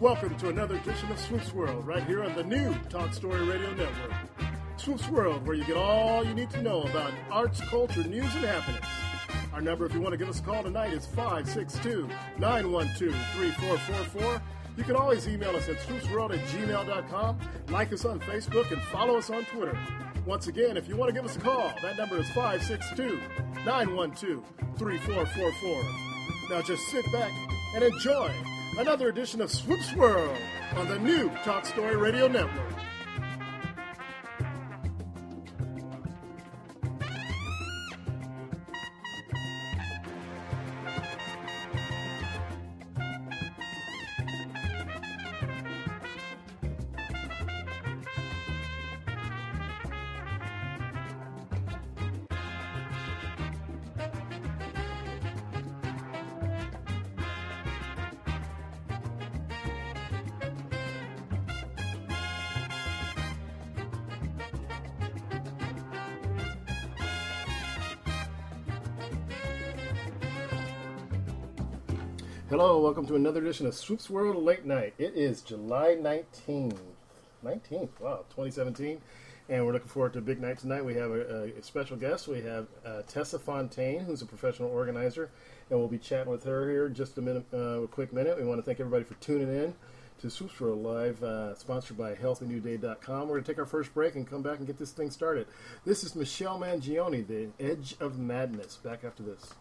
[0.00, 3.70] Welcome to another edition of Swoops World, right here on the new Talk Story Radio
[3.70, 4.12] Network.
[4.76, 8.44] Swoops World, where you get all you need to know about arts, culture, news, and
[8.44, 8.86] happenings.
[9.52, 12.08] Our number, if you want to give us a call tonight, is 562
[12.38, 14.42] 912 3444.
[14.76, 19.18] You can always email us at swoopsworld at gmail.com, like us on Facebook, and follow
[19.18, 19.76] us on Twitter.
[20.24, 23.20] Once again, if you want to give us a call, that number is 562
[23.66, 24.44] 912
[24.78, 26.56] 3444.
[26.56, 27.32] Now just sit back
[27.74, 28.32] and enjoy
[28.78, 30.38] another edition of Swoops World
[30.76, 32.87] on the new Talk Story Radio Network.
[72.98, 74.92] Welcome to another edition of Swoops World Late Night.
[74.98, 76.78] It is July 19th.
[77.44, 79.00] 19th, wow, 2017,
[79.48, 80.84] and we're looking forward to a big night tonight.
[80.84, 82.26] We have a, a special guest.
[82.26, 85.30] We have uh, Tessa Fontaine, who's a professional organizer,
[85.70, 88.36] and we'll be chatting with her here in just a minute, uh, a quick minute.
[88.36, 89.74] We want to thank everybody for tuning in
[90.20, 93.20] to Swoops World Live, uh, sponsored by HealthyNewDay.com.
[93.28, 95.46] We're going to take our first break and come back and get this thing started.
[95.84, 98.74] This is Michelle Mangione, The Edge of Madness.
[98.74, 99.54] Back after this.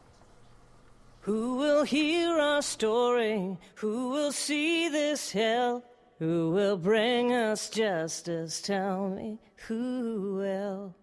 [1.27, 3.57] Who will hear our story?
[3.75, 5.83] Who will see this hell?
[6.19, 8.61] Who will bring us justice?
[8.61, 9.37] Tell me
[9.67, 10.95] who will.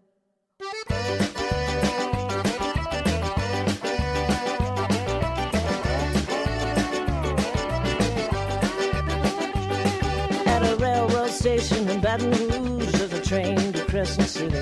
[10.46, 14.56] At a railroad station in Baton Rouge, there's a train to Crescent City.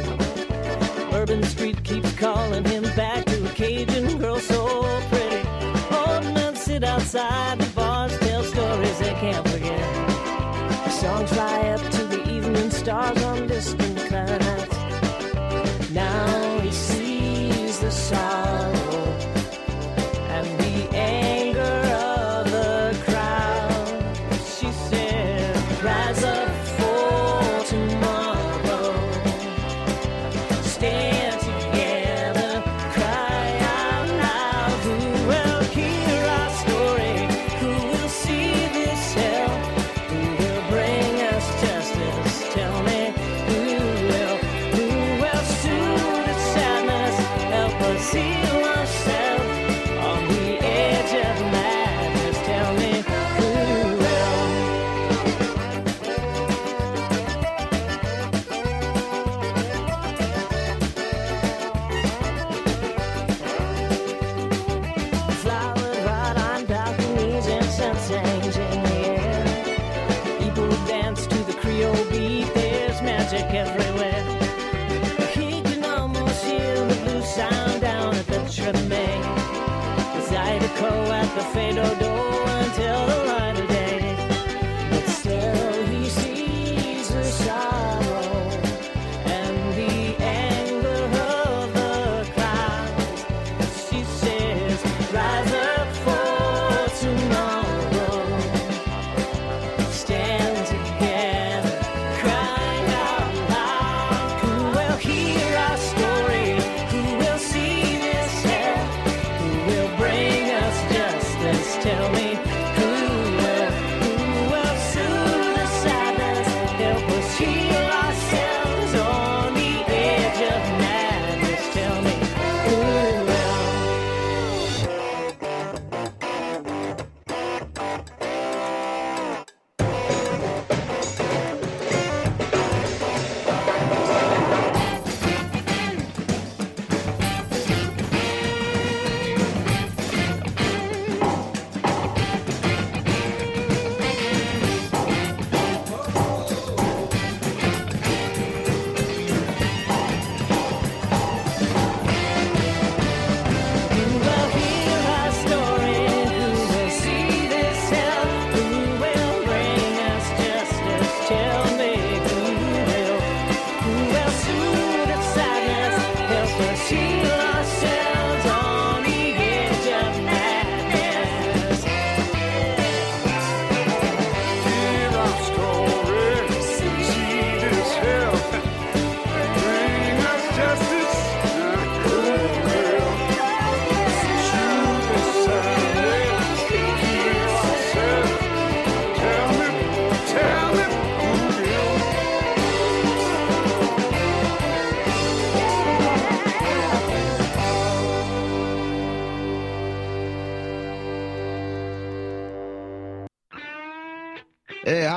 [1.12, 5.22] Bourbon Street keeps calling him back to a Cajun girl so pretty.
[6.92, 9.80] Outside the bars, tell stories they can't forget.
[10.92, 14.72] Songs fly up to the evening stars on distant planets.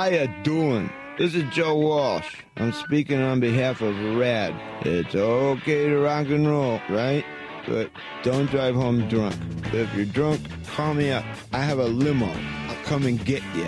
[0.06, 0.88] How you doing?
[1.18, 2.44] This is Joe Walsh.
[2.58, 4.54] I'm speaking on behalf of RAD.
[4.86, 7.26] It's okay to rock and roll, right?
[7.68, 7.90] But
[8.22, 9.36] don't drive home drunk.
[9.74, 11.26] If you're drunk, call me up.
[11.54, 12.28] I have a limo.
[12.28, 13.68] I'll come and get you.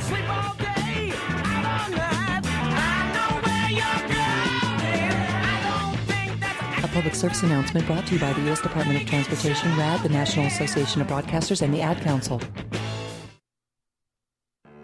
[0.00, 2.42] Sleep all day, out all night.
[2.44, 5.14] I know where you're going.
[5.44, 8.60] I don't think that's A public service announcement brought to you by the U.S.
[8.60, 12.40] Department of Transportation, RAD, the National Association of Broadcasters, and the Ad Council.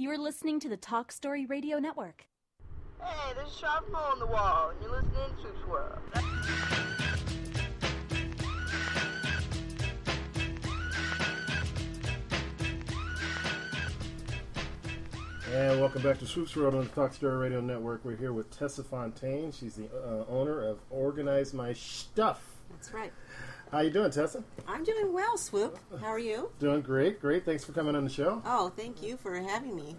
[0.00, 2.24] You're listening to the Talk Story Radio Network.
[3.02, 5.98] Hey, this is Sharp Hole on the Wall, and you're listening to Swoops World.
[15.52, 18.02] And welcome back to Swoops World on the Talk Story Radio Network.
[18.02, 19.52] We're here with Tessa Fontaine.
[19.52, 22.38] She's the uh, owner of Organize My Shtuff.
[22.70, 23.12] That's right.
[23.70, 24.42] How you doing, Tessa?
[24.66, 25.78] I'm doing well, Swoop.
[26.00, 26.50] How are you?
[26.58, 27.44] Doing great, great.
[27.44, 28.42] Thanks for coming on the show.
[28.44, 29.94] Oh, thank you for having me.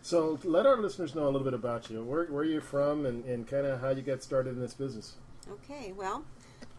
[0.00, 2.02] So, let our listeners know a little bit about you.
[2.02, 5.16] Where, where you're from, and, and kind of how you got started in this business.
[5.50, 6.24] Okay, well,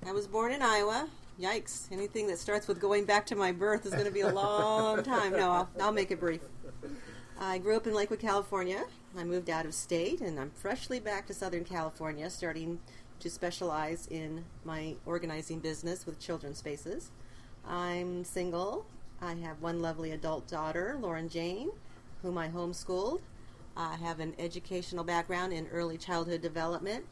[0.07, 1.07] I was born in Iowa.
[1.39, 1.91] Yikes.
[1.91, 5.03] Anything that starts with going back to my birth is going to be a long
[5.03, 5.33] time.
[5.33, 6.41] No, I'll, I'll make it brief.
[7.39, 8.83] I grew up in Lakewood, California.
[9.17, 12.79] I moved out of state, and I'm freshly back to Southern California, starting
[13.23, 17.09] to specialize in my organizing business with children's spaces.
[17.65, 18.85] I'm single.
[19.21, 21.71] I have one lovely adult daughter, Lauren Jane,
[22.21, 23.21] whom I homeschooled.
[23.77, 27.05] I have an educational background in early childhood development,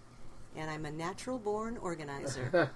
[0.54, 2.70] and I'm a natural born organizer.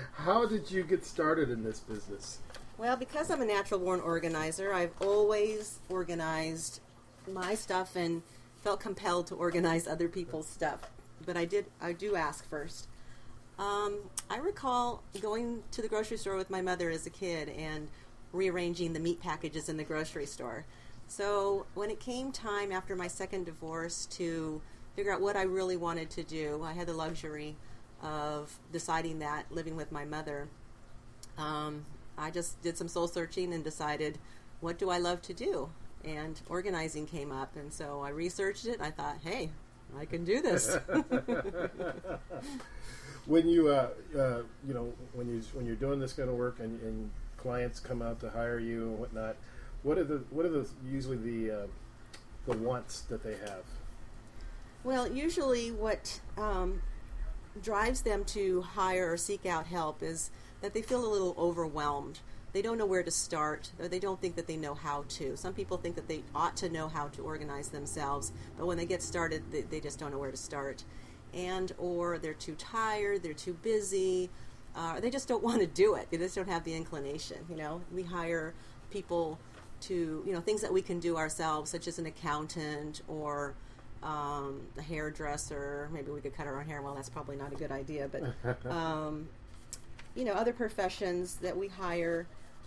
[0.14, 2.38] how did you get started in this business?
[2.78, 6.78] Well, because I'm a natural born organizer, I've always organized
[7.26, 8.22] my stuff and
[8.62, 10.92] felt compelled to organize other people's stuff.
[11.26, 12.88] But I did I do ask first.
[13.58, 13.98] Um,
[14.30, 17.88] I recall going to the grocery store with my mother as a kid and
[18.32, 20.66] rearranging the meat packages in the grocery store.
[21.08, 24.60] So when it came time after my second divorce to
[24.94, 27.56] figure out what I really wanted to do, I had the luxury
[28.02, 30.48] of deciding that living with my mother.
[31.38, 31.84] Um,
[32.18, 34.18] I just did some soul searching and decided,
[34.60, 35.70] what do I love to do?
[36.04, 38.80] And organizing came up, and so I researched it.
[38.80, 39.50] I thought, hey,
[39.98, 40.76] I can do this.
[43.26, 46.60] when you uh, uh, you know when you when you're doing this kind of work
[46.60, 49.36] and, and clients come out to hire you and whatnot,
[49.82, 51.66] what are the what are the usually the uh,
[52.46, 53.64] the wants that they have?
[54.84, 56.82] Well, usually what um,
[57.62, 62.20] drives them to hire or seek out help is that they feel a little overwhelmed.
[62.56, 65.36] They don't know where to start, or they don't think that they know how to.
[65.36, 68.86] Some people think that they ought to know how to organize themselves, but when they
[68.86, 70.82] get started, they, they just don't know where to start.
[71.34, 74.30] And or they're too tired, they're too busy,
[74.74, 76.10] uh, they just don't want to do it.
[76.10, 77.36] They just don't have the inclination.
[77.50, 78.54] You know, we hire
[78.88, 79.38] people
[79.82, 83.52] to you know things that we can do ourselves, such as an accountant or
[84.02, 85.90] um, a hairdresser.
[85.92, 86.80] Maybe we could cut our own hair.
[86.80, 89.28] Well, that's probably not a good idea, but um,
[90.14, 92.26] you know, other professions that we hire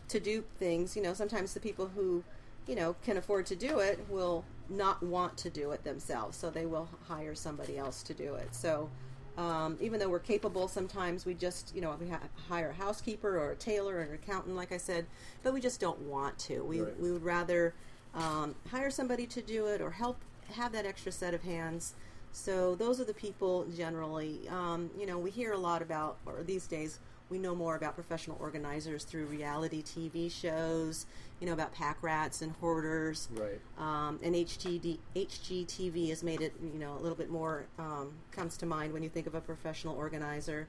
[0.09, 0.95] to do things.
[0.95, 2.23] You know, sometimes the people who
[2.67, 6.49] you know can afford to do it will not want to do it themselves, so
[6.49, 8.53] they will hire somebody else to do it.
[8.53, 8.89] So.
[9.37, 13.39] Um, even though we're capable, sometimes we just, you know, we ha- hire a housekeeper
[13.39, 15.05] or a tailor or an accountant, like I said,
[15.43, 16.61] but we just don't want to.
[16.61, 16.99] We, Right.
[16.99, 17.73] we would rather
[18.13, 20.17] um, hire somebody to do it or help
[20.55, 21.93] have that extra set of hands.
[22.33, 24.41] So those are the people generally.
[24.49, 27.95] Um, you know, we hear a lot about, or these days, we know more about
[27.95, 31.05] professional organizers through reality TV shows.
[31.39, 33.29] You know about pack rats and hoarders.
[33.33, 33.59] Right.
[33.77, 38.57] Um, and HGD, HGTV has made it, you know, a little bit more um, comes
[38.57, 40.67] to mind when you think of a professional organizer.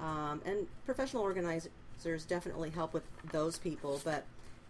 [0.00, 4.24] Um, and professional organizers definitely help with those people, but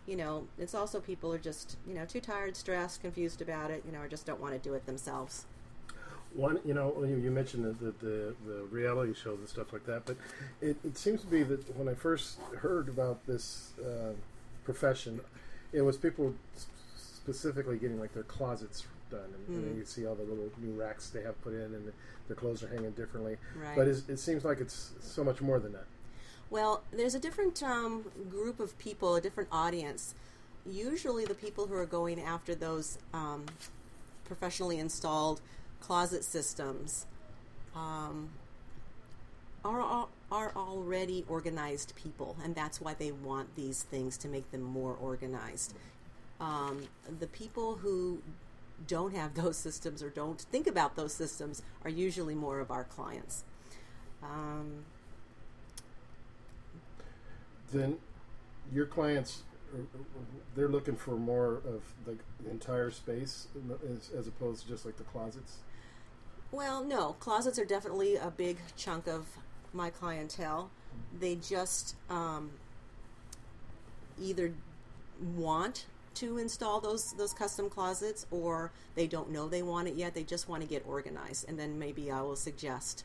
[0.07, 3.83] you know, it's also people are just you know too tired, stressed, confused about it,
[3.87, 5.47] you know, or just don't want to do it themselves.
[6.35, 9.85] One, you know, you, you mentioned the, the, the, the reality shows and stuff like
[9.87, 10.17] that, but
[10.61, 14.13] it, it seems to be that when I first heard about this uh,
[14.65, 15.21] profession,
[15.73, 16.35] it was people
[16.97, 19.69] specifically getting like their closets done, and, and Mm.
[19.69, 21.93] then you see all the little new racks they have put in, and
[22.29, 23.37] their clothes are hanging differently.
[23.55, 23.77] Right.
[23.77, 25.85] But it seems like it's so much more than that.
[26.49, 30.15] Well, there's a different um, group of people, a different audience.
[30.67, 33.45] Usually, the people who are going after those um,
[34.25, 35.41] professionally installed
[35.83, 37.07] closet systems
[37.75, 38.31] um,
[39.65, 44.63] are are already organized people, and that's why they want these things to make them
[44.63, 45.75] more organized.
[46.41, 46.85] Um,
[47.19, 48.23] the people who
[48.87, 52.85] don't have those systems or don't think about those systems are usually more of our
[52.85, 53.45] clients.
[54.23, 54.85] Um,
[57.73, 57.97] Then
[58.73, 59.43] your clients
[60.55, 62.17] they're looking for more of the
[62.51, 63.49] entire space
[63.91, 65.59] as, as opposed to just like the closets.
[66.53, 69.27] Well, no, closets are definitely a big chunk of
[69.73, 70.71] my clientele.
[71.19, 72.51] They just um,
[74.21, 74.53] either
[75.35, 80.15] want to install those those custom closets, or they don't know they want it yet.
[80.15, 83.05] They just want to get organized, and then maybe I will suggest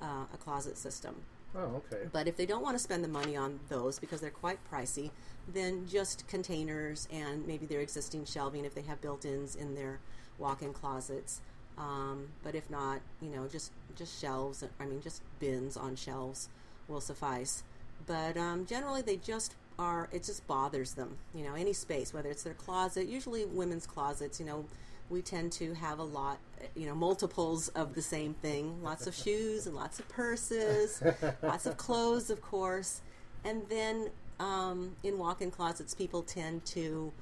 [0.00, 1.16] uh, a closet system.
[1.56, 2.08] Oh, okay.
[2.12, 5.10] But if they don't want to spend the money on those because they're quite pricey,
[5.52, 10.00] then just containers and maybe their existing shelving if they have built-ins in their
[10.38, 11.40] walk-in closets.
[11.76, 14.64] Um, but if not, you know, just just shelves.
[14.80, 16.48] I mean, just bins on shelves
[16.88, 17.64] will suffice.
[18.06, 20.08] But um, generally, they just are.
[20.12, 21.16] It just bothers them.
[21.34, 23.06] You know, any space, whether it's their closet.
[23.08, 24.38] Usually, women's closets.
[24.38, 24.64] You know,
[25.10, 26.38] we tend to have a lot.
[26.76, 28.82] You know, multiples of the same thing.
[28.82, 31.02] Lots of shoes and lots of purses,
[31.42, 33.00] lots of clothes, of course.
[33.44, 37.12] And then um, in walk-in closets, people tend to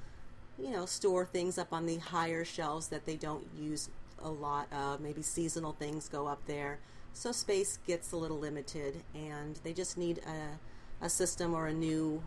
[0.61, 3.89] you know, store things up on the higher shelves that they don't use
[4.23, 5.01] a lot of.
[5.01, 6.79] Maybe seasonal things go up there.
[7.13, 11.73] So space gets a little limited, and they just need a, a system or a
[11.73, 12.23] new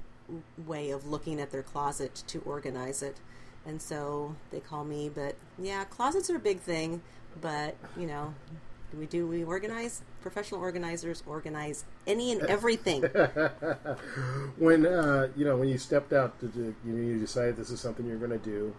[0.66, 3.16] way of looking at their closet to organize it.
[3.66, 7.02] And so they call me, but yeah, closets are a big thing,
[7.40, 8.32] but you know,
[8.92, 10.02] do we do we organize?
[10.20, 13.02] Professional organizers organize any and everything.
[14.58, 17.80] when uh, you know when you stepped out to, to you, you decided this is
[17.80, 18.72] something you're going to do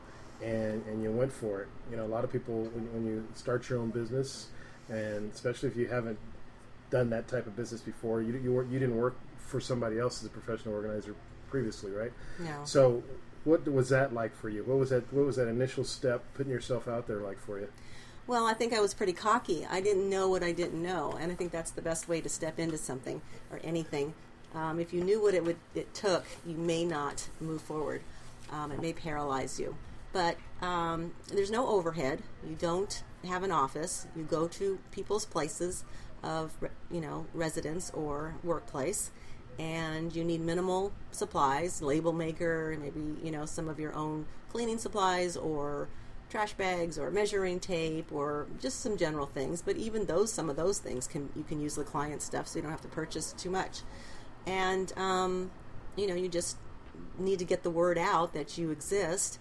[0.43, 3.27] and and you went for it you know a lot of people when, when you
[3.35, 4.47] start your own business
[4.89, 6.17] and especially if you haven't
[6.91, 10.19] done that type of business before you you, weren't- you didn't work for somebody else
[10.21, 11.15] as a professional organizer
[11.49, 12.61] previously right No.
[12.65, 13.03] so
[13.45, 16.51] what was that like for you what was that what was that initial step putting
[16.51, 17.69] yourself out there like for you
[18.27, 19.65] Well, I think I was pretty cocky.
[19.65, 22.27] I didn't know what I didn't know, and I think that's the best way to
[22.27, 24.13] step into something or anything.
[24.53, 28.01] Um, if you knew what it would it took, you may not move forward.
[28.51, 29.77] Um, it may paralyze you.
[30.17, 32.23] But um, there's no overhead.
[32.43, 34.07] You don't have an office.
[34.15, 35.85] You go to people's places
[36.23, 36.53] of
[36.89, 39.11] you know residence or workplace,
[39.59, 44.79] and you need minimal supplies, label maker, maybe you know some of your own cleaning
[44.79, 45.87] supplies or
[46.31, 49.61] trash bags or measuring tape or just some general things.
[49.61, 52.57] But even those, some of those things can you can use the client stuff, so
[52.57, 53.81] you don't have to purchase too much.
[54.47, 55.51] And um,
[55.95, 56.57] you know, you just
[57.19, 59.37] need to get the word out that you exist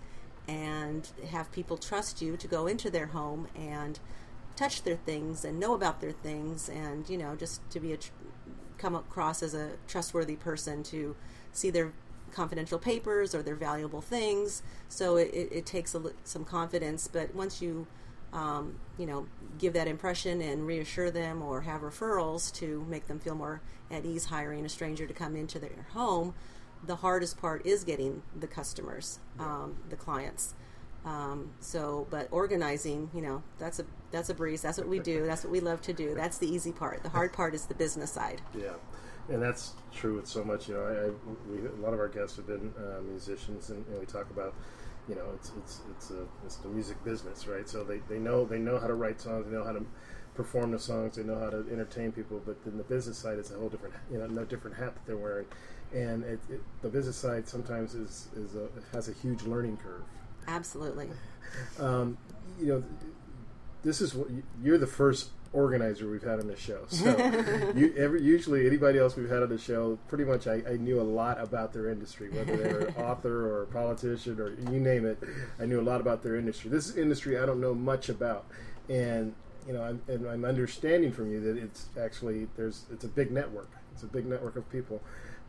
[0.48, 3.98] and have people trust you to go into their home and
[4.54, 7.96] touch their things and know about their things and you know just to be a
[7.96, 8.10] tr-
[8.78, 11.16] come across as a trustworthy person to
[11.52, 11.92] see their
[12.32, 14.62] confidential papers or their valuable things.
[14.88, 17.86] So it, it, it takes some confidence but once you
[18.32, 19.26] um, you know
[19.58, 23.60] give that impression and reassure them or have referrals to make them feel more
[23.90, 26.34] at ease hiring a stranger to come into their home
[26.86, 30.54] the hardest part is getting the customers um, the clients
[31.06, 34.60] um, so, but organizing, you know, that's a that's a breeze.
[34.60, 35.24] That's what we do.
[35.24, 36.14] That's what we love to do.
[36.16, 37.04] That's the easy part.
[37.04, 38.42] The hard part is the business side.
[38.58, 38.72] Yeah,
[39.34, 40.68] and that's true with so much.
[40.68, 41.10] You know, I, I
[41.48, 44.54] we, a lot of our guests have been uh, musicians, and, and we talk about,
[45.08, 47.68] you know, it's it's it's a it's the music business, right?
[47.68, 49.86] So they, they know they know how to write songs, they know how to
[50.34, 52.40] perform the songs, they know how to entertain people.
[52.44, 55.06] But then the business side is a whole different, you know, no different hat that
[55.06, 55.46] they're wearing,
[55.94, 60.02] and it, it, the business side sometimes is is a, has a huge learning curve.
[60.48, 61.08] Absolutely.
[61.80, 62.18] Um,
[62.60, 62.84] you know,
[63.82, 64.28] this is what
[64.62, 66.84] you're the first organizer we've had on the show.
[66.88, 67.16] So,
[67.76, 71.00] you, every, usually anybody else we've had on the show, pretty much I, I knew
[71.00, 75.06] a lot about their industry, whether they're an author or a politician or you name
[75.06, 75.18] it.
[75.58, 76.70] I knew a lot about their industry.
[76.70, 78.46] This industry I don't know much about,
[78.88, 79.34] and
[79.66, 83.30] you know, I'm, and I'm understanding from you that it's actually there's it's a big
[83.30, 83.70] network.
[83.94, 85.00] It's a big network of people.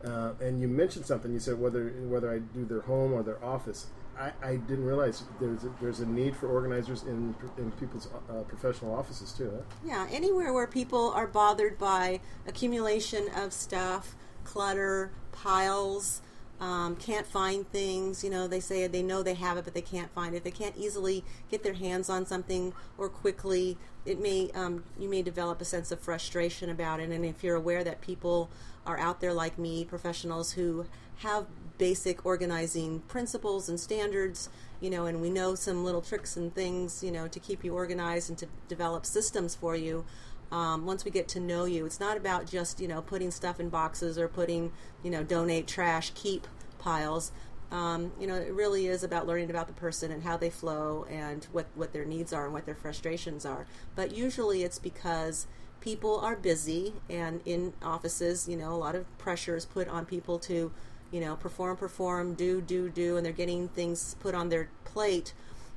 [0.04, 1.32] Uh, and you mentioned something.
[1.32, 3.86] You said whether whether I do their home or their office.
[4.18, 8.42] I, I didn't realize there's a, there's a need for organizers in in people's uh,
[8.42, 9.50] professional offices too.
[9.54, 9.62] Huh?
[9.84, 14.14] Yeah, anywhere where people are bothered by accumulation of stuff,
[14.44, 16.22] clutter, piles,
[16.60, 18.24] um, can't find things.
[18.24, 20.42] You know, they say they know they have it, but they can't find it.
[20.42, 23.78] They can't easily get their hands on something or quickly.
[24.04, 27.10] It may um, you may develop a sense of frustration about it.
[27.10, 28.50] And if you're aware that people
[28.88, 30.86] are out there like me, professionals who
[31.18, 34.48] have basic organizing principles and standards,
[34.80, 37.74] you know, and we know some little tricks and things, you know, to keep you
[37.74, 40.04] organized and to develop systems for you.
[40.50, 43.60] Um, once we get to know you, it's not about just you know putting stuff
[43.60, 46.46] in boxes or putting you know donate trash keep
[46.78, 47.32] piles.
[47.70, 51.04] Um, you know, it really is about learning about the person and how they flow
[51.10, 53.66] and what what their needs are and what their frustrations are.
[53.94, 55.46] But usually, it's because
[55.80, 60.04] people are busy and in offices, you know, a lot of pressure is put on
[60.04, 60.72] people to
[61.10, 65.32] you know perform, perform, do, do, do, and they're getting things put on their plate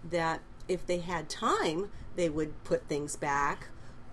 [0.10, 3.68] that if they had time, they would put things back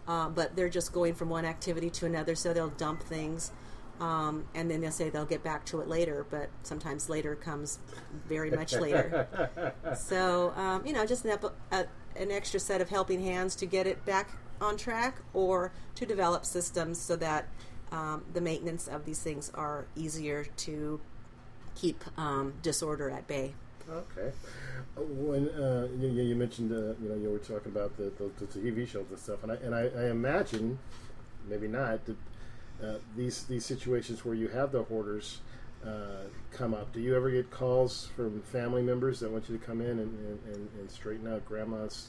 [0.08, 3.52] uh, but they're just going from one activity to another, so they'll dump things.
[4.00, 7.78] Um, and then they'll say they'll get back to it later, but sometimes later comes
[8.26, 9.74] very much later.
[9.96, 13.66] so, um, you know, just an, ep- a, an extra set of helping hands to
[13.66, 17.48] get it back on track or to develop systems so that
[17.92, 21.00] um, the maintenance of these things are easier to
[21.74, 23.54] keep um, disorder at bay.
[23.90, 24.32] Okay.
[24.96, 28.46] When uh, you, you mentioned, uh, you know, you were talking about the, the, the
[28.46, 30.78] TV shows and stuff, and I and I, I imagine,
[31.48, 32.16] maybe not, that
[32.82, 35.40] uh, these these situations where you have the hoarders
[35.86, 36.92] uh, come up.
[36.92, 40.00] Do you ever get calls from family members that want you to come in and,
[40.00, 42.08] and, and, and straighten out grandma's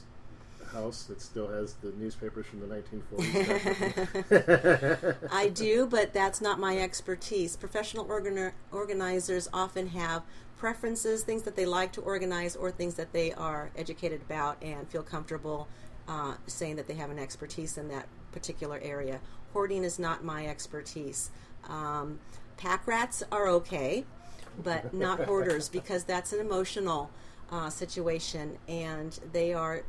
[0.72, 5.16] house that still has the newspapers from the 1940s?
[5.32, 7.56] I do, but that's not my expertise.
[7.56, 10.22] Professional organi- organizers often have
[10.56, 14.88] preferences, things that they like to organize, or things that they are educated about and
[14.88, 15.68] feel comfortable
[16.08, 19.20] uh, saying that they have an expertise in that particular area.
[19.52, 21.30] Hoarding is not my expertise.
[21.68, 22.20] Um,
[22.56, 24.04] pack rats are okay,
[24.62, 27.10] but not hoarders because that's an emotional
[27.50, 29.82] uh, situation, and they are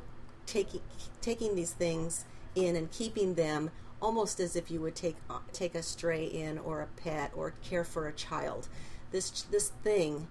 [0.46, 0.82] taking
[1.22, 2.26] taking these things
[2.56, 5.18] in and keeping them almost as if you would take
[5.54, 8.68] take a stray in or a pet or care for a child.
[9.12, 10.28] This this thing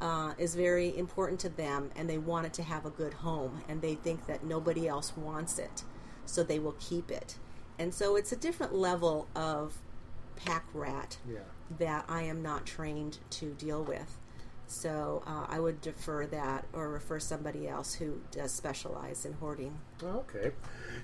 [0.00, 3.62] uh, is very important to them, and they want it to have a good home,
[3.68, 5.84] and they think that nobody else wants it,
[6.24, 7.36] so they will keep it.
[7.78, 9.78] And so it's a different level of
[10.36, 11.40] pack rat Yeah.
[11.78, 14.16] that I am not trained to deal with.
[14.70, 19.76] So uh, I would defer that or refer somebody else who does specialize in hoarding.
[20.00, 20.52] Okay.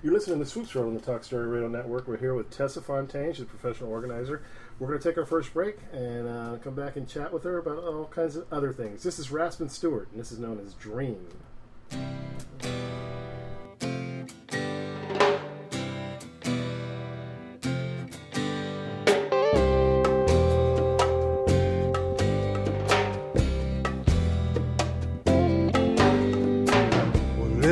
[0.05, 2.07] You're listening to Swoops World on the Talk Story Radio Network.
[2.07, 3.33] We're here with Tessa Fontaine.
[3.33, 4.45] She's a professional organizer.
[4.79, 7.59] We're going to take our first break and uh, come back and chat with her
[7.59, 9.03] about all kinds of other things.
[9.03, 11.27] This is Raspin Stewart, and this is known as Dream.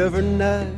[0.05, 0.69] Every night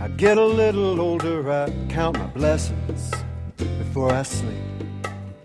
[0.00, 3.10] I get a little older, I count my blessings
[3.56, 4.86] before I sleep.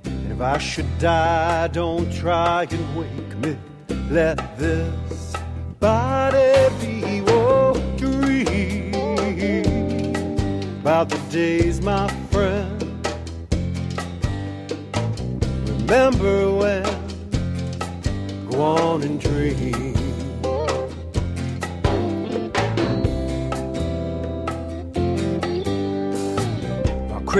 [0.05, 3.57] And if I should die, don't try and wake me.
[4.11, 5.33] Let this
[5.79, 7.21] body be
[7.97, 8.93] dream
[10.81, 12.77] about the days, my friend.
[15.67, 16.83] Remember when?
[18.51, 20.00] Go on and dream.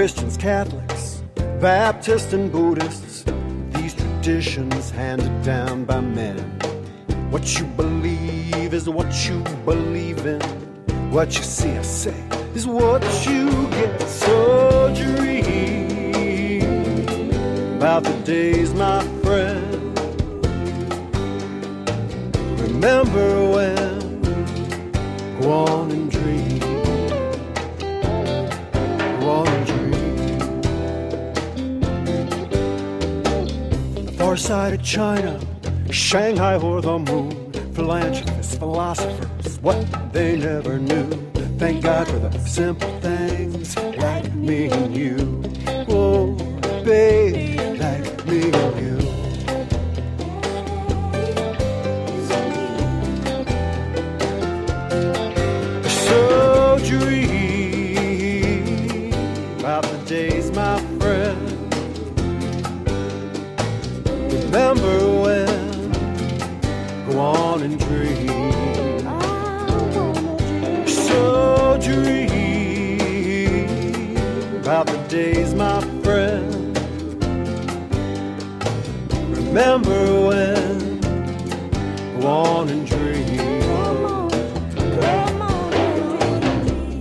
[0.02, 1.22] Christians, Catholics,
[1.60, 3.22] Baptists, and Buddhists,
[3.70, 6.38] these traditions handed down by men.
[7.30, 10.40] What you believe is what you believe in.
[11.12, 12.20] What you see or say
[12.52, 14.02] is what you get.
[14.02, 16.62] So dream
[17.76, 19.96] about the days, my friend.
[22.58, 24.20] Remember when?
[25.40, 26.01] Go on
[34.42, 35.38] side of China,
[35.92, 37.52] Shanghai or the moon.
[37.74, 41.08] Philanthropists, philosophers, what they never knew.
[41.58, 45.44] Thank God for the simple things like me and you.
[45.88, 46.34] Oh,
[46.84, 47.41] babe,
[75.12, 76.74] days, my friend.
[79.36, 81.00] Remember when?
[82.18, 83.60] Go on and dream.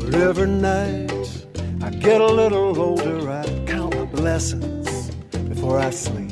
[0.02, 1.46] But every night
[1.82, 5.12] I get a little older, I count my blessings
[5.48, 6.32] before I sleep.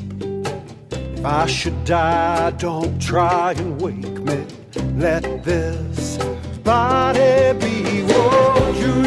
[0.90, 4.44] If I should die, don't try and wake me.
[4.96, 6.18] Let this
[6.62, 8.99] body be one dream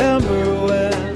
[0.00, 1.10] Remember when?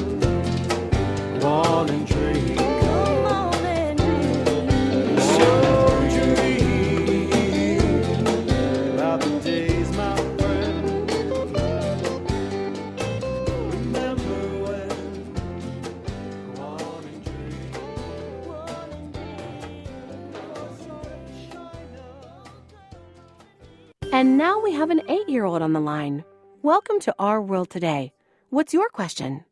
[24.13, 26.23] And now we have an eight year old on the line.
[26.63, 28.14] Welcome to Our World Today.
[28.55, 29.45] What's your question?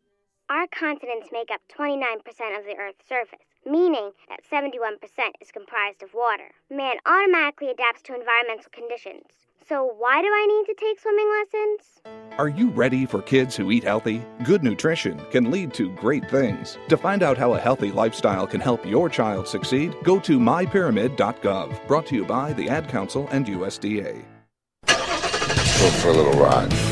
[0.49, 2.23] Our continents make up 29%
[2.57, 5.01] of the Earth's surface, meaning that 71%
[5.41, 6.53] is comprised of water.
[6.71, 9.25] Man automatically adapts to environmental conditions.
[9.69, 12.39] So, why do I need to take swimming lessons?
[12.39, 14.23] Are you ready for kids who eat healthy?
[14.45, 16.79] Good nutrition can lead to great things.
[16.89, 21.89] To find out how a healthy lifestyle can help your child succeed, go to mypyramid.gov.
[21.89, 24.23] Brought to you by the Ad Council and USDA.
[24.87, 26.92] Go for a little ride.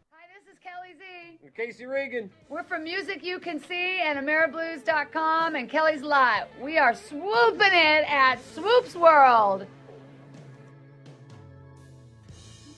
[1.55, 2.29] Casey Reagan.
[2.47, 6.47] We're from Music You Can See and AmeriBlues.com and Kelly's Live.
[6.61, 9.65] We are swooping it at Swoops World.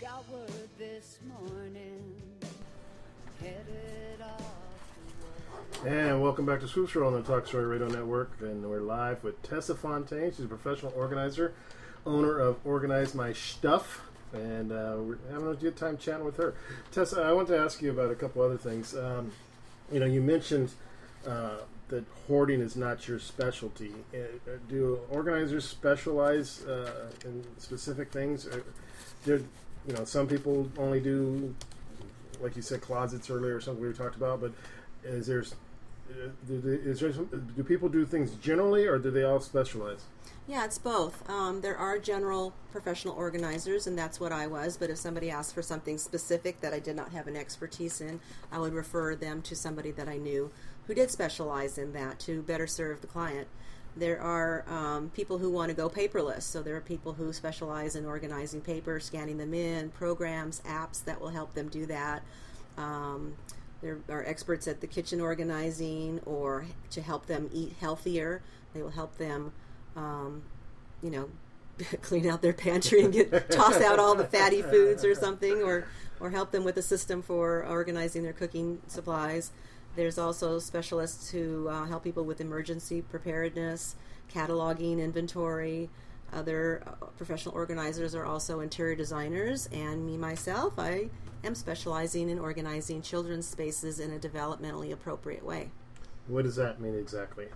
[0.01, 2.15] Got word this morning.
[3.39, 5.85] Headed off.
[5.85, 8.31] And welcome back to Swoops World on the Talk Story Radio Network.
[8.41, 10.31] And we're live with Tessa Fontaine.
[10.31, 11.53] She's a professional organizer,
[12.07, 13.99] owner of Organize My Shtuff.
[14.33, 16.55] And uh, we're having a good time chatting with her.
[16.91, 18.95] Tessa, I want to ask you about a couple other things.
[18.95, 19.31] Um,
[19.91, 20.71] you know, you mentioned
[21.27, 21.57] uh,
[21.89, 23.91] that hoarding is not your specialty.
[24.13, 28.47] Uh, uh, do organizers specialize uh, in specific things?
[28.47, 28.63] Or,
[29.25, 29.37] there,
[29.87, 31.53] you know, some people only do,
[32.41, 34.41] like you said, closets earlier or something we talked about.
[34.41, 34.53] But
[35.03, 35.45] is there uh,
[36.47, 40.05] do, is there some, do people do things generally, or do they all specialize?
[40.47, 41.27] Yeah, it's both.
[41.29, 44.75] Um, there are general professional organizers, and that's what I was.
[44.75, 48.19] But if somebody asked for something specific that I did not have an expertise in,
[48.51, 50.51] I would refer them to somebody that I knew
[50.87, 53.47] who did specialize in that to better serve the client.
[53.95, 57.95] There are um, people who want to go paperless, so there are people who specialize
[57.95, 62.23] in organizing paper, scanning them in, programs, apps that will help them do that.
[62.77, 63.35] Um,
[63.83, 68.41] there are experts at the kitchen organizing or to help them eat healthier.
[68.73, 69.51] They will help them,
[69.95, 70.43] um,
[71.03, 71.29] you know,
[72.01, 75.85] clean out their pantry and get toss out all the fatty foods or something, or
[76.19, 79.51] or help them with a system for organizing their cooking supplies.
[79.95, 83.95] There's also specialists who uh, help people with emergency preparedness,
[84.33, 85.89] cataloging, inventory.
[86.31, 91.09] Other uh, professional organizers are also interior designers, and me myself, I
[91.43, 95.69] am specializing in organizing children's spaces in a developmentally appropriate way.
[96.27, 97.47] What does that mean exactly?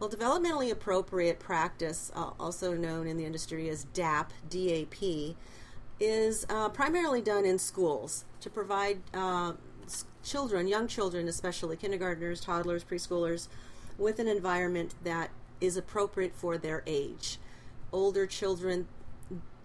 [0.00, 5.34] Well, developmentally appropriate practice, uh, also known in the industry as DAP, DAP,
[6.00, 9.54] is uh, primarily done in schools to provide uh,
[10.22, 13.48] children, young children, especially kindergartners, toddlers, preschoolers,
[13.96, 17.38] with an environment that is appropriate for their age.
[17.90, 18.86] Older children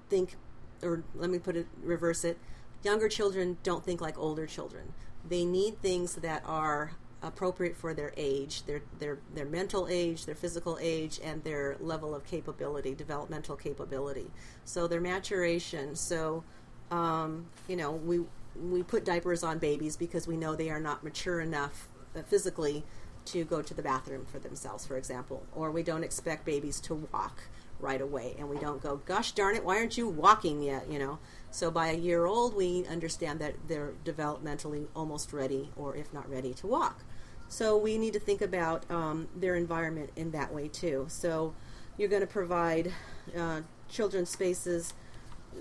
[0.09, 0.36] think,
[0.81, 2.39] or let me put it, reverse it,
[2.84, 4.93] younger children don't think like older children.
[5.28, 6.91] They need things that are
[7.24, 12.13] appropriate for their age, their their their mental age, their physical age, and their level
[12.13, 14.30] of capability, developmental capability.
[14.65, 15.96] So their maturation.
[15.96, 16.43] So,
[16.91, 18.22] um, you know, we
[18.56, 22.84] we put diapers on babies because we know they are not mature enough uh, physically
[23.26, 26.93] to go to the bathroom for themselves, for example, or we don't expect babies to
[26.93, 27.43] walk
[27.80, 31.00] right away, and we don't go, "Gosh darn it, why aren't you walking yet?" You
[31.00, 31.19] know.
[31.53, 36.27] So by a year old, we understand that they're developmentally almost ready, or if not
[36.27, 37.03] ready, to walk.
[37.47, 41.05] So we need to think about um, their environment in that way too.
[41.09, 41.53] So
[41.95, 42.91] you're going to provide
[43.37, 44.95] uh, children's spaces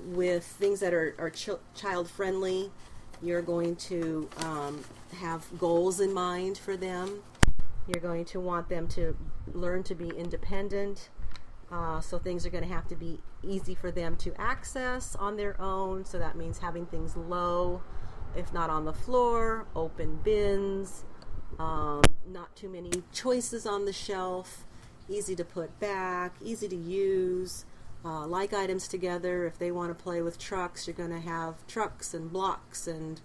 [0.07, 2.71] with things that are, are ch- child friendly.
[3.23, 4.83] You're going to um,
[5.19, 7.23] have goals in mind for them.
[7.87, 9.15] You're going to want them to
[9.53, 11.11] learn to be independent.
[11.73, 15.37] Uh, so things are going to have to be easy for them to access on
[15.37, 16.05] their own.
[16.05, 17.83] So that means having things low,
[18.37, 21.05] if not on the floor, open bins,
[21.59, 24.67] um, not too many choices on the shelf,
[25.09, 27.65] easy to put back, easy to use.
[28.05, 29.47] Uh, like items together.
[29.47, 33.21] If they want to play with trucks, you're going to have trucks and blocks and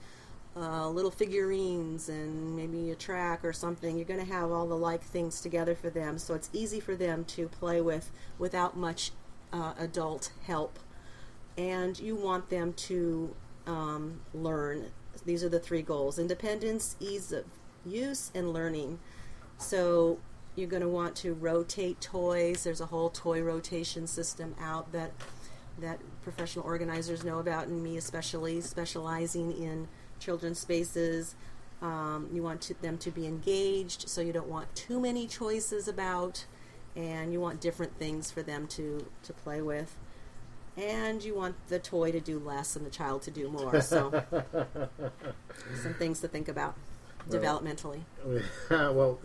[0.58, 3.96] uh, little figurines and maybe a track or something.
[3.96, 6.96] You're going to have all the like things together for them, so it's easy for
[6.96, 9.12] them to play with without much
[9.54, 10.80] uh, adult help.
[11.58, 14.88] And you want them to um, learn.
[15.26, 17.46] These are the three goals independence, ease of
[17.86, 19.00] use, and learning.
[19.58, 20.20] So
[20.56, 22.64] you're going to want to rotate toys.
[22.64, 25.12] There's a whole toy rotation system out that
[25.80, 29.88] that professional organizers know about, and me especially, specializing in
[30.20, 31.36] children's spaces.
[31.82, 35.88] Um, you want to, them to be engaged, so you don't want too many choices
[35.88, 36.46] about,
[36.96, 39.96] and you want different things for them to, to play with.
[40.76, 43.82] And you want the toy to do less and the child to do more.
[43.82, 44.12] So,
[45.82, 46.76] some things to think about
[47.28, 48.02] Well, developmentally.
[48.70, 49.20] well,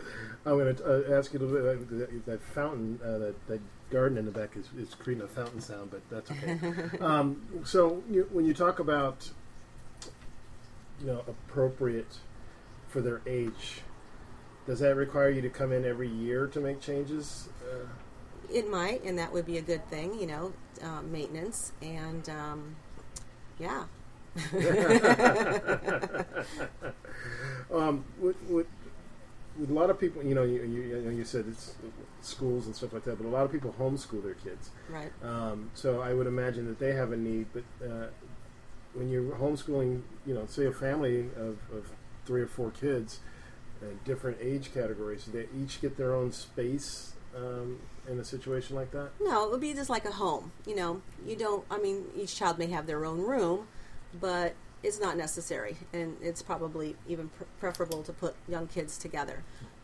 [0.46, 1.90] I'm going to uh, ask you a little bit.
[1.90, 3.60] That, that fountain, uh, that, that
[3.92, 6.58] garden in the back is, is creating a fountain sound, but that's okay.
[7.00, 9.30] um, so you, when you talk about,
[11.00, 12.18] you know, appropriate
[12.88, 13.82] for their age,
[14.66, 17.48] does that require you to come in every year to make changes?
[17.62, 17.86] Uh,
[18.52, 20.52] It might, and that would be a good thing, you know,
[20.82, 22.76] uh, maintenance and um,
[23.58, 23.84] yeah.
[27.72, 28.66] um, with, with,
[29.58, 31.74] with a lot of people, you know, you, you, you said it's
[32.22, 34.70] schools and stuff like that, but a lot of people homeschool their kids.
[34.88, 35.12] Right.
[35.22, 38.06] Um, so I would imagine that they have a need, but uh,
[38.94, 41.90] when you're homeschooling, you know, say a family of, of
[42.26, 43.20] three or four kids,
[43.82, 47.78] uh, different age categories, do they each get their own space um,
[48.08, 49.10] in a situation like that?
[49.20, 50.52] No, it would be just like a home.
[50.66, 51.64] You know, you don't.
[51.70, 53.66] I mean, each child may have their own room,
[54.20, 59.42] but it's not necessary, and it's probably even pr- preferable to put young kids together.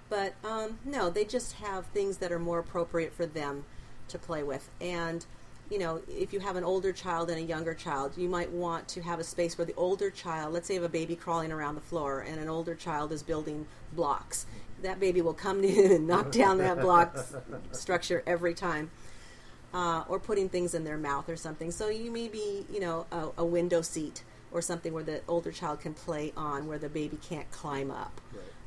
[0.09, 3.65] But um, no, they just have things that are more appropriate for them
[4.09, 5.25] to play with, and
[5.71, 8.89] you know, if you have an older child and a younger child, you might want
[8.89, 11.53] to have a space where the older child, let's say you have a baby crawling
[11.53, 14.47] around the floor and an older child is building blocks.
[14.83, 17.19] That baby will come in and knock down that block
[17.73, 18.91] structure every time.
[19.75, 21.71] Uh, or putting things in their mouth or something.
[21.71, 25.53] So you may be, you know, a, a window seat or something where the older
[25.53, 28.19] child can play on, where the baby can't climb up.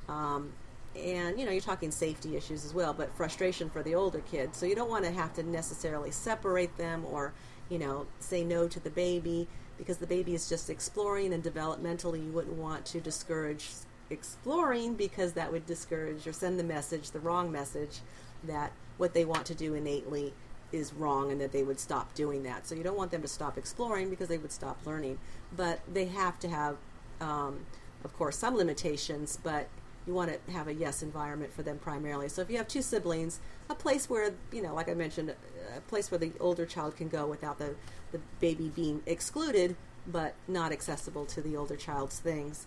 [0.07, 0.53] Um,
[0.95, 4.57] and you know you're talking safety issues as well but frustration for the older kids.
[4.57, 7.33] So you don't want to have to necessarily separate them or
[7.69, 12.23] you know say no to the baby because the baby is just exploring and developmentally
[12.25, 13.69] you wouldn't want to discourage
[14.09, 17.99] exploring because that would discourage or send the message the wrong message
[18.43, 20.33] that what they want to do innately
[20.71, 22.65] is wrong and that they would stop doing that.
[22.65, 25.19] So you don't want them to stop exploring because they would stop learning.
[25.55, 26.77] But they have to have
[27.19, 27.65] um,
[28.03, 29.67] of course some limitations but
[30.07, 32.27] you want to have a yes environment for them primarily.
[32.29, 35.33] So if you have two siblings, a place where, you know, like I mentioned,
[35.75, 37.75] a place where the older child can go without the,
[38.11, 39.75] the baby being excluded,
[40.07, 42.65] but not accessible to the older child's things.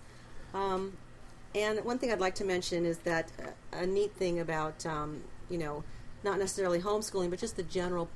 [0.52, 0.96] Um,
[1.54, 5.22] and one thing I'd like to mention is that uh, a neat thing about, um,
[5.50, 5.82] you know,
[6.22, 8.08] not necessarily homeschooling, but just the general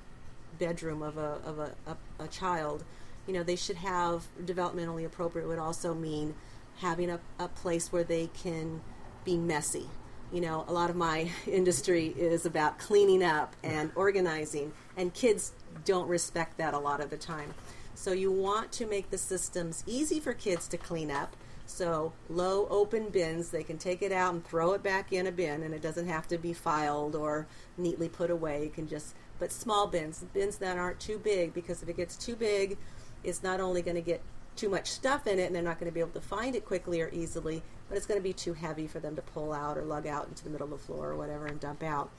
[0.59, 2.85] bedroom of a, of a, a, a child,
[3.27, 6.35] you know, they should have developmentally appropriate would also mean
[6.79, 8.81] having a, a place where they can
[9.25, 9.89] be messy.
[10.33, 15.53] You know, a lot of my industry is about cleaning up and organizing, and kids
[15.85, 17.55] don't respect that a lot of the time.
[17.95, 21.35] So you want to make the systems easy for kids to clean up.
[21.67, 25.33] So low open bins, they can take it out and throw it back in a
[25.33, 28.65] bin, and it doesn't have to be filed or neatly put away.
[28.65, 32.17] You can just, but small bins, bins that aren't too big, because if it gets
[32.17, 32.79] too big,
[33.25, 34.23] it's not only going to get
[34.59, 36.67] too much stuff in it and they're not going to be able to find it
[36.67, 39.79] quickly or easily, but it's going to be too heavy for them to pull out
[39.79, 42.11] or lug out into the middle of the floor or whatever and dump out.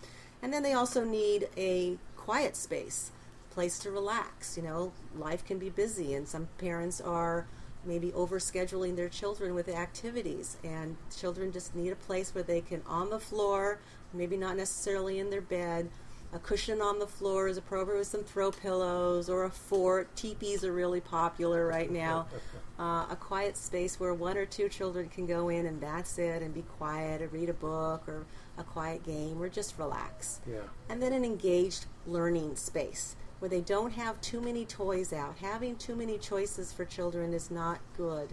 [0.41, 3.11] And then they also need a quiet space,
[3.51, 4.55] place to relax.
[4.55, 7.45] You know, life can be busy, and some parents are
[7.85, 12.81] maybe overscheduling their children with activities, and children just need a place where they can,
[12.87, 13.79] on the floor,
[14.13, 15.89] maybe not necessarily in their bed,
[16.31, 20.15] a cushion on the floor is appropriate with some throw pillows or a fort.
[20.15, 22.27] Teepees are really popular right now.
[22.79, 26.41] Uh, a quiet space where one or two children can go in and that's it
[26.41, 28.25] and be quiet or read a book or
[28.57, 30.39] a quiet game or just relax.
[30.49, 30.59] Yeah.
[30.87, 35.39] And then an engaged learning space where they don't have too many toys out.
[35.39, 38.29] Having too many choices for children is not good.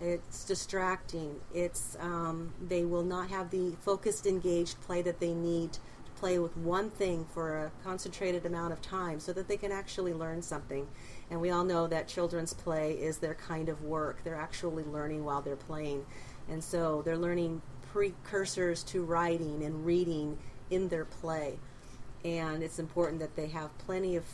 [0.00, 1.40] It's distracting.
[1.54, 5.76] It's um, they will not have the focused, engaged play that they need
[6.22, 10.14] play with one thing for a concentrated amount of time, so that they can actually
[10.14, 10.86] learn something.
[11.32, 14.22] And we all know that children's play is their kind of work.
[14.22, 16.06] They're actually learning while they're playing,
[16.48, 17.60] and so they're learning
[17.92, 20.38] precursors to writing and reading
[20.70, 21.58] in their play.
[22.24, 24.24] And it's important that they have plenty of,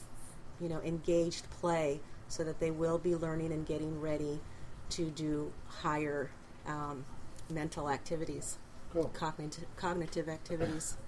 [0.61, 4.41] you know, engaged play so that they will be learning and getting ready
[4.91, 6.29] to do higher
[6.67, 7.07] um,
[7.49, 8.59] mental activities,
[8.93, 9.11] Cool.
[9.15, 10.99] cognitive, cognitive activities.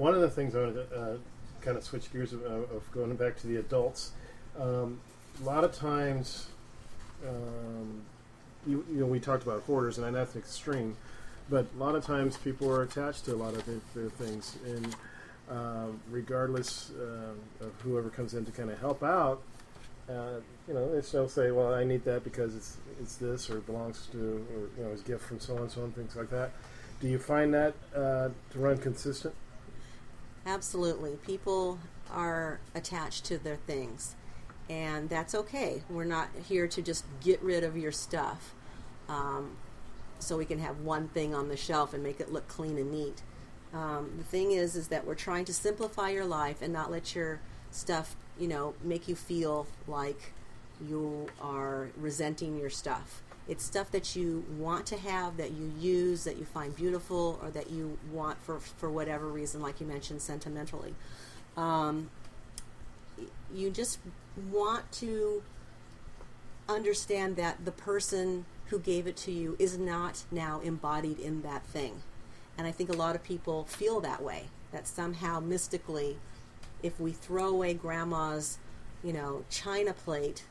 [0.00, 1.16] One of the things I wanted to uh,
[1.60, 4.12] kind of switch gears of, of going back to the adults.
[4.58, 4.98] Um,
[5.42, 6.46] a lot of times,
[7.28, 8.00] um,
[8.66, 10.96] you, you know, we talked about hoarders, and that's an extreme,
[11.50, 14.56] but a lot of times people are attached to a lot of their, their things,
[14.64, 14.96] and
[15.50, 19.42] uh, regardless uh, of whoever comes in to kind of help out,
[20.08, 23.66] uh, you know, they'll say, "Well, I need that because it's it's this or it
[23.66, 26.30] belongs to or you know, it's a gift from so and so and things like
[26.30, 26.52] that."
[27.02, 29.34] Do you find that uh, to run consistent?
[30.46, 31.16] Absolutely.
[31.26, 31.78] People
[32.10, 34.16] are attached to their things,
[34.68, 35.82] and that's okay.
[35.88, 38.54] We're not here to just get rid of your stuff
[39.08, 39.56] um,
[40.18, 42.90] so we can have one thing on the shelf and make it look clean and
[42.90, 43.22] neat.
[43.72, 47.14] Um, the thing is, is that we're trying to simplify your life and not let
[47.14, 50.32] your stuff, you know, make you feel like
[50.84, 53.22] you are resenting your stuff.
[53.50, 57.50] It's stuff that you want to have, that you use, that you find beautiful, or
[57.50, 60.94] that you want for for whatever reason, like you mentioned, sentimentally.
[61.56, 62.10] Um,
[63.52, 63.98] you just
[64.50, 65.42] want to
[66.68, 71.64] understand that the person who gave it to you is not now embodied in that
[71.64, 72.02] thing.
[72.56, 76.18] And I think a lot of people feel that way, that somehow mystically,
[76.84, 78.58] if we throw away grandma's,
[79.02, 80.44] you know, china plate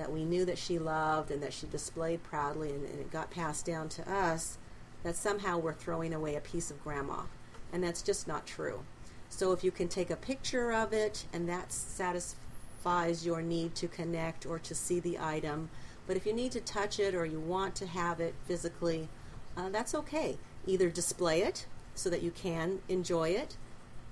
[0.00, 3.30] that we knew that she loved and that she displayed proudly and, and it got
[3.30, 4.56] passed down to us,
[5.02, 7.20] that somehow we're throwing away a piece of grandma.
[7.70, 8.82] And that's just not true.
[9.28, 13.88] So if you can take a picture of it and that satisfies your need to
[13.88, 15.68] connect or to see the item,
[16.06, 19.08] but if you need to touch it or you want to have it physically,
[19.54, 20.38] uh, that's okay.
[20.66, 23.58] Either display it so that you can enjoy it,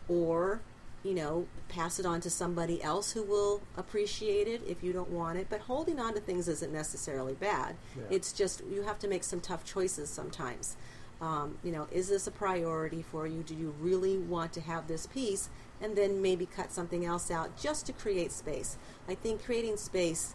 [0.06, 0.60] or
[1.04, 5.10] you know, pass it on to somebody else who will appreciate it if you don't
[5.10, 5.46] want it.
[5.48, 7.76] But holding on to things isn't necessarily bad.
[7.96, 8.04] Yeah.
[8.10, 10.76] It's just you have to make some tough choices sometimes.
[11.20, 13.42] Um, you know, is this a priority for you?
[13.42, 15.48] Do you really want to have this piece?
[15.80, 18.76] And then maybe cut something else out just to create space.
[19.08, 20.34] I think creating space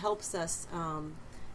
[0.00, 1.14] helps us, um,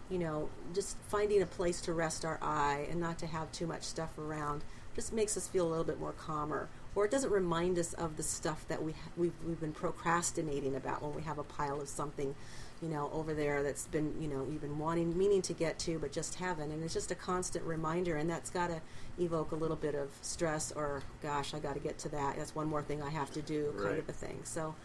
[0.10, 3.68] you know, just finding a place to rest our eye and not to have too
[3.68, 4.64] much stuff around.
[4.96, 8.18] Just makes us feel a little bit more calmer or it doesn't remind us of
[8.18, 11.82] the stuff that we ha- we've, we've been procrastinating about when we have a pile
[11.82, 12.36] of something
[12.82, 15.98] you know over there that's been you know you've been wanting meaning to get to
[16.00, 18.82] but just haven't and it's just a constant reminder and that's got to
[19.20, 22.56] evoke a little bit of stress or gosh i got to get to that that's
[22.56, 24.00] one more thing i have to do kind Right.
[24.00, 24.76] of a thing so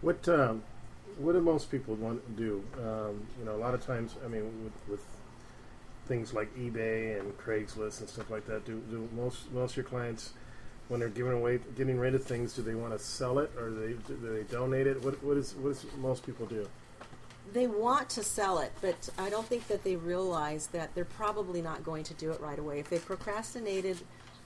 [0.00, 0.62] What um,
[1.18, 2.64] what do most people want to do?
[2.78, 5.06] Um, you know, a lot of times, I mean, with, with
[6.06, 9.84] things like eBay and Craigslist and stuff like that, do, do most most of your
[9.84, 10.32] clients,
[10.88, 13.70] when they're giving away, getting rid of things, do they want to sell it or
[13.70, 15.02] do they do they donate it?
[15.02, 16.66] What what is what does most people do?
[17.52, 21.60] they want to sell it, but I don't think that they realize that they're probably
[21.60, 22.78] not going to do it right away.
[22.78, 23.98] If they procrastinated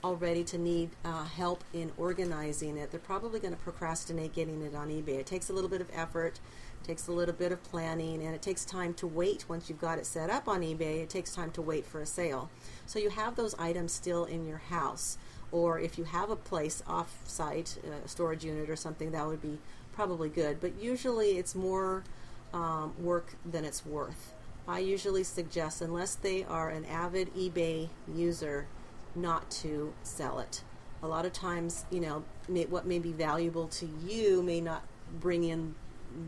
[0.02, 4.74] already to need uh, help in organizing it, they're probably going to procrastinate getting it
[4.74, 5.18] on eBay.
[5.18, 6.40] It takes a little bit of effort,
[6.84, 9.98] takes a little bit of planning, and it takes time to wait once you've got
[9.98, 11.02] it set up on eBay.
[11.02, 12.50] It takes time to wait for a sale.
[12.86, 15.18] So you have those items still in your house,
[15.56, 19.40] or if you have a place off site, a storage unit or something, that would
[19.40, 19.56] be
[19.94, 20.60] probably good.
[20.60, 22.04] But usually it's more
[22.52, 24.34] um, work than it's worth.
[24.68, 28.66] I usually suggest, unless they are an avid eBay user,
[29.14, 30.62] not to sell it.
[31.02, 34.82] A lot of times, you know, may, what may be valuable to you may not
[35.20, 35.74] bring in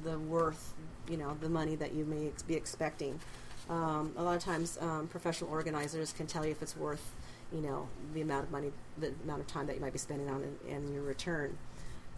[0.04, 0.72] the worth,
[1.10, 3.20] you know, the money that you may ex- be expecting.
[3.68, 7.12] Um, a lot of times, um, professional organizers can tell you if it's worth,
[7.52, 10.28] you know, the amount of money, the amount of time that you might be spending
[10.28, 11.56] on it and your return.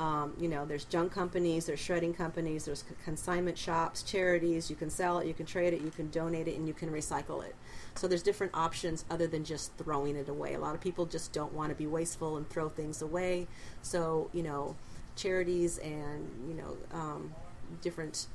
[0.01, 4.71] Um, you know, there's junk companies, there's shredding companies, there's consignment shops, charities.
[4.71, 6.91] You can sell it, you can trade it, you can donate it, and you can
[6.91, 7.55] recycle it.
[7.97, 10.55] So there's different options other than just throwing it away.
[10.55, 13.47] A lot of people just don't want to be wasteful and throw things away.
[13.83, 14.75] So you know,
[15.17, 17.35] charities and you know um,
[17.83, 18.27] different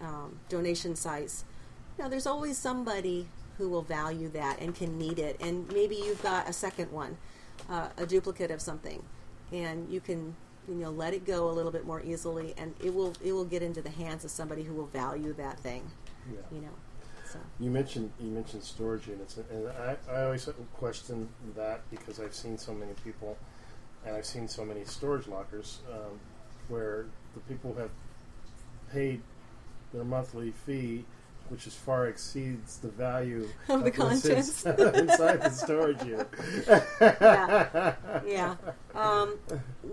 [0.00, 1.44] um, donation sites.
[1.96, 3.28] You know, there's always somebody
[3.58, 7.16] who will value that and can need it, and maybe you've got a second one,
[7.68, 9.02] uh, a duplicate of something,
[9.52, 10.34] and you can
[10.68, 13.44] you know let it go a little bit more easily, and it will it will
[13.44, 15.82] get into the hands of somebody who will value that thing.
[16.30, 16.38] Yeah.
[16.52, 16.72] You know,
[17.32, 22.34] so You mentioned you mentioned storage units, and I, I always question that because I've
[22.34, 23.36] seen so many people,
[24.04, 26.18] and I've seen so many storage lockers um,
[26.68, 27.90] where the people have
[28.92, 29.22] paid
[29.92, 31.04] their monthly fee,
[31.52, 34.64] which is far exceeds the value Of the what's contents.
[34.66, 36.28] inside the storage unit.
[36.98, 37.94] yeah,
[38.26, 38.54] yeah.
[38.94, 39.38] Um,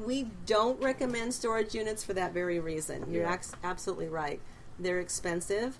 [0.05, 3.11] we don't recommend storage units for that very reason.
[3.11, 3.31] You're Yeah.
[3.33, 4.39] ax- absolutely right.
[4.79, 5.77] They're expensive,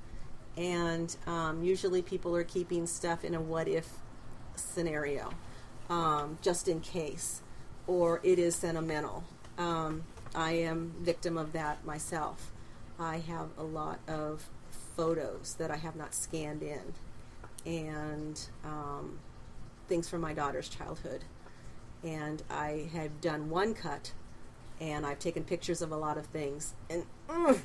[0.58, 3.88] and um, usually people are keeping stuff in a what if
[4.58, 5.30] scenario,
[5.90, 7.42] um, just in case,
[7.88, 9.24] or it is sentimental.
[9.58, 10.04] Um,
[10.36, 12.52] I am victim of that myself.
[13.00, 14.50] I have a lot of
[15.00, 16.94] photos that I have not scanned in,
[17.66, 19.20] and um,
[19.88, 21.24] things from my daughter's childhood.
[22.04, 24.12] And I have done one cut,
[24.82, 27.62] and I've taken pictures of a lot of things, and mm,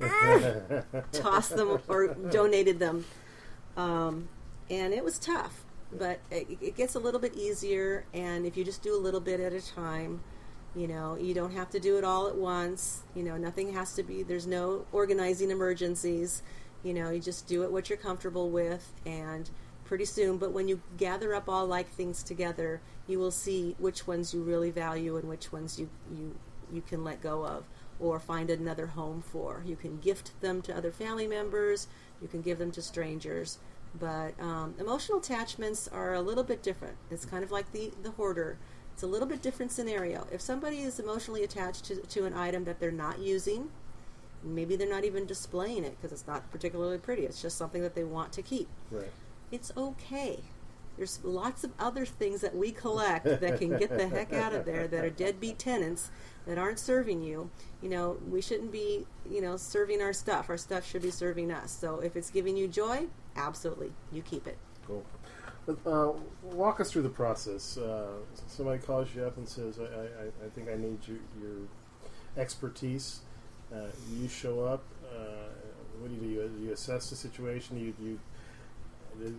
[0.00, 3.04] mm, tossed them or donated them.
[3.76, 4.30] Um,
[4.70, 8.06] and it was tough, but it, it gets a little bit easier.
[8.14, 10.22] And if you just do a little bit at a time,
[10.74, 13.02] you know, you don't have to do it all at once.
[13.14, 16.42] You know, nothing has to be, there's no organizing emergencies.
[16.82, 19.48] You know, you just do it what you're comfortable with, and
[19.84, 24.06] pretty soon, but when you gather up all like things together, you will see which
[24.06, 26.34] ones you really value and which ones you, you,
[26.72, 27.64] you can let go of
[28.00, 29.62] or find another home for.
[29.64, 31.86] You can gift them to other family members,
[32.20, 33.58] you can give them to strangers.
[33.98, 36.96] But um, emotional attachments are a little bit different.
[37.10, 38.58] It's kind of like the, the hoarder.
[38.94, 40.24] It's a little bit different scenario.
[40.30, 43.70] If somebody is emotionally attached to, to an item that they're not using,
[44.44, 47.24] maybe they're not even displaying it because it's not particularly pretty.
[47.24, 48.68] It's just something that they want to keep.
[48.92, 49.10] Right.
[49.50, 50.38] It's okay.
[50.96, 54.64] There's lots of other things that we collect that can get the heck out of
[54.64, 56.12] there that are deadbeat tenants
[56.46, 57.50] that aren't serving you.
[57.82, 60.48] You know, we shouldn't be, you know, serving our stuff.
[60.48, 61.72] Our stuff should be serving us.
[61.72, 64.56] So if it's giving you joy, absolutely, you keep it.
[64.86, 65.04] Cool.
[65.66, 66.12] But, uh,
[66.42, 67.76] walk us through the process.
[67.76, 68.08] Uh,
[68.46, 71.18] somebody calls you up and says, I, I, I think I need your,
[72.36, 73.20] expertise.
[73.72, 74.82] Uh, you show up.
[75.04, 75.48] Uh,
[76.00, 76.26] what do you do?
[76.26, 77.78] You, you assess the situation.
[77.78, 78.18] You, you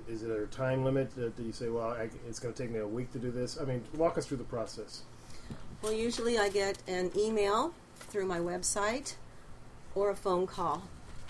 [0.07, 1.13] is it a time limit?
[1.15, 3.59] Do you say, well, I, it's going to take me a week to do this?
[3.59, 5.01] I mean, walk us through the process.
[5.82, 9.15] Well, usually I get an email through my website
[9.93, 10.84] or a phone call,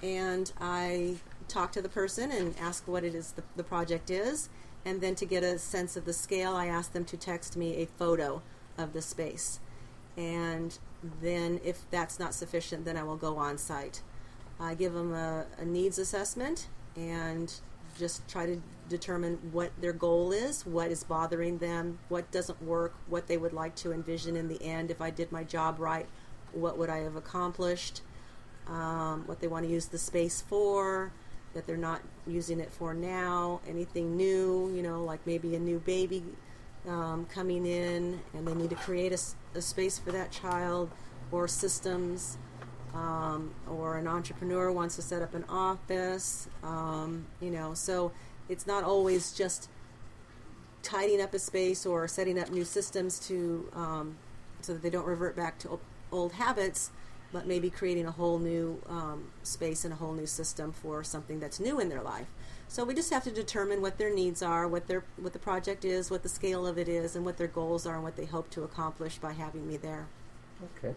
[0.04, 1.16] and I
[1.48, 4.50] talk to the person and ask what it is the, the project is,
[4.86, 7.76] and then to get a sense of the scale, I ask them to text me
[7.78, 8.42] a photo
[8.78, 9.60] of the space,
[10.16, 10.78] and
[11.22, 14.02] then if that's not sufficient, then I will go on site.
[14.60, 17.54] I give them a, a needs assessment and
[17.98, 22.94] just try to determine what their goal is, what is bothering them, what doesn't work,
[23.08, 24.92] what they would like to envision in the end.
[24.92, 26.06] If I did my job right,
[26.52, 28.02] what would I have accomplished?
[28.68, 31.12] Um, what they want to use the space for,
[31.56, 35.80] that they're not using it for now, anything new, you know, like maybe a new
[35.80, 36.24] baby
[36.88, 40.92] um, coming in and they need to create a space for that child,
[41.32, 42.38] or systems
[42.94, 48.12] um, or an entrepreneur wants to set up an office, um, you know, so
[48.48, 49.70] it's not always just
[50.82, 54.16] tidying up a space or setting up new systems to um,
[54.62, 55.80] so that they don't revert back to
[56.12, 56.92] old habits,
[57.32, 61.40] but maybe creating a whole new um, space and a whole new system for something
[61.40, 62.28] that's new in their life.
[62.68, 65.86] So we just have to determine what their needs are, what their what the project
[65.86, 68.26] is, what the scale of it is, and what their goals are, and what they
[68.26, 70.08] hope to accomplish by having me there.
[70.78, 70.96] Okay.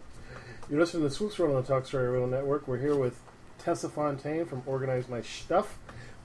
[0.69, 2.67] You're listening to Swoops World on the Talk Story Radio Network.
[2.67, 3.19] We're here with
[3.59, 5.65] Tessa Fontaine from Organize My Shtuff.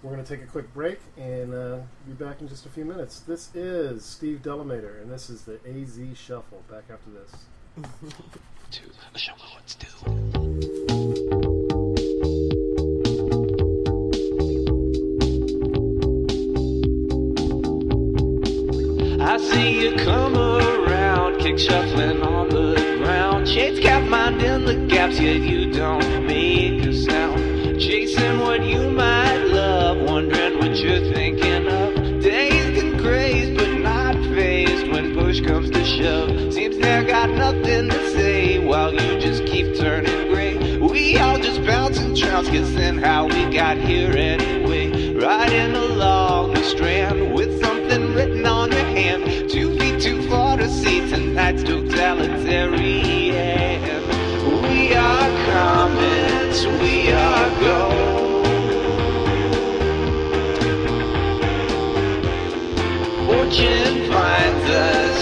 [0.02, 2.84] We're going to take a quick break and uh, be back in just a few
[2.84, 3.20] minutes.
[3.20, 6.62] This is Steve Delamater, and this is the AZ Shuffle.
[6.70, 7.90] Back after this.
[8.74, 9.86] to show what's due.
[19.22, 23.48] I see you come around, kick shuffling on the ground.
[23.48, 27.80] Shades cap mind in the gaps, yet you don't make a sound.
[27.80, 31.94] Chasing what you might love, wondering what you're thinking of.
[32.22, 36.52] Dazed and crazed, but not phased when push comes to shove.
[36.52, 38.03] Seems they got nothing to
[42.44, 45.14] muskets and how we got here anyway.
[45.14, 49.50] Riding along the strand with something written on your hand.
[49.50, 54.02] Two feet too far to see tonight's totalitarian.
[54.62, 58.46] We are comets, we are gold.
[63.26, 65.13] Fortune finds us.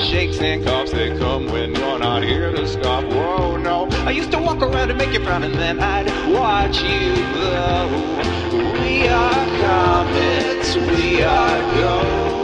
[0.00, 3.04] Shakes and coughs that come when you're not here to scoff.
[3.04, 3.86] Whoa, no.
[4.06, 7.88] I used to walk around and make you frown, and then I'd watch you glow.
[8.80, 12.40] We are comets, we are gold.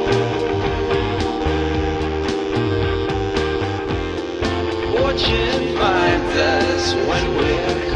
[4.97, 7.96] Fortune finds us when we're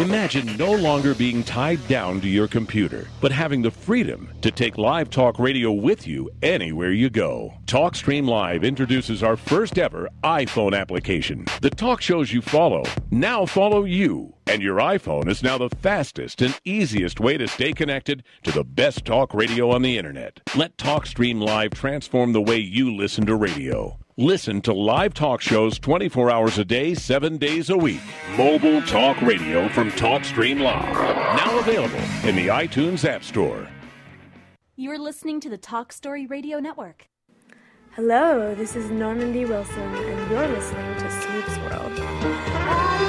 [0.00, 4.78] Imagine no longer being tied down to your computer, but having the freedom to take
[4.78, 7.52] live talk radio with you anywhere you go.
[7.66, 11.44] TalkStream Live introduces our first ever iPhone application.
[11.60, 16.40] The talk shows you follow now follow you, and your iPhone is now the fastest
[16.40, 20.40] and easiest way to stay connected to the best talk radio on the internet.
[20.56, 23.98] Let TalkStream Live transform the way you listen to radio.
[24.20, 28.02] Listen to live talk shows 24 hours a day, 7 days a week.
[28.36, 30.94] Mobile talk radio from TalkStream Live.
[30.94, 33.66] Now available in the iTunes App Store.
[34.76, 37.08] You're listening to the Talk Story Radio Network.
[37.92, 39.46] Hello, this is Norman D.
[39.46, 43.00] Wilson, and you're listening to Swoop's World.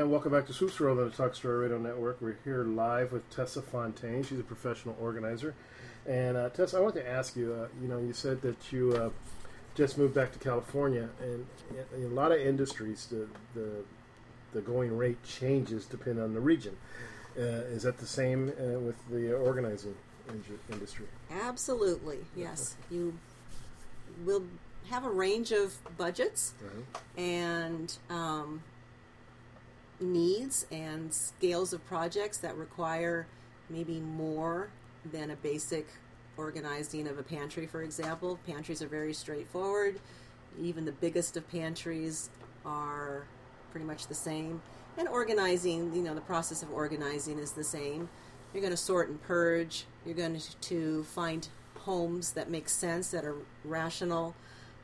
[0.00, 2.22] And welcome back to Swoops World on the Talk Story Radio Network.
[2.22, 4.22] We're here live with Tessa Fontaine.
[4.22, 5.54] She's a professional organizer.
[6.06, 7.52] And uh, Tessa, I want to ask you.
[7.52, 9.10] Uh, you know, you said that you uh,
[9.74, 11.46] just moved back to California, and
[11.94, 13.84] in a lot of industries, the the,
[14.54, 16.78] the going rate changes depending on the region.
[17.36, 19.94] Uh, is that the same uh, with the organizing
[20.70, 21.04] industry?
[21.30, 22.74] Absolutely, yes.
[22.90, 23.18] You
[24.24, 24.44] will
[24.88, 26.54] have a range of budgets
[27.18, 28.62] and um,
[30.00, 33.26] needs and scales of projects that require
[33.68, 34.70] maybe more
[35.12, 35.86] than a basic
[36.36, 38.38] organizing of a pantry, for example.
[38.46, 40.00] Pantries are very straightforward.
[40.60, 42.30] Even the biggest of pantries
[42.64, 43.24] are
[43.70, 44.60] pretty much the same.
[44.96, 48.08] And organizing, you know, the process of organizing is the same.
[48.52, 49.84] You're going to sort and purge.
[50.04, 51.46] You're going to, find
[51.78, 54.34] homes that make sense, that are rational.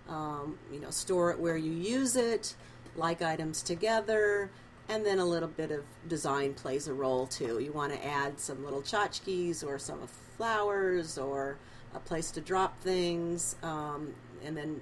[0.09, 2.55] Um, you know, store it where you use it,
[2.95, 4.51] like items together,
[4.89, 7.59] and then a little bit of design plays a role too.
[7.59, 10.07] You want to add some little tchotchkes or some
[10.37, 11.57] flowers or
[11.95, 14.15] a place to drop things, um,
[14.45, 14.81] and then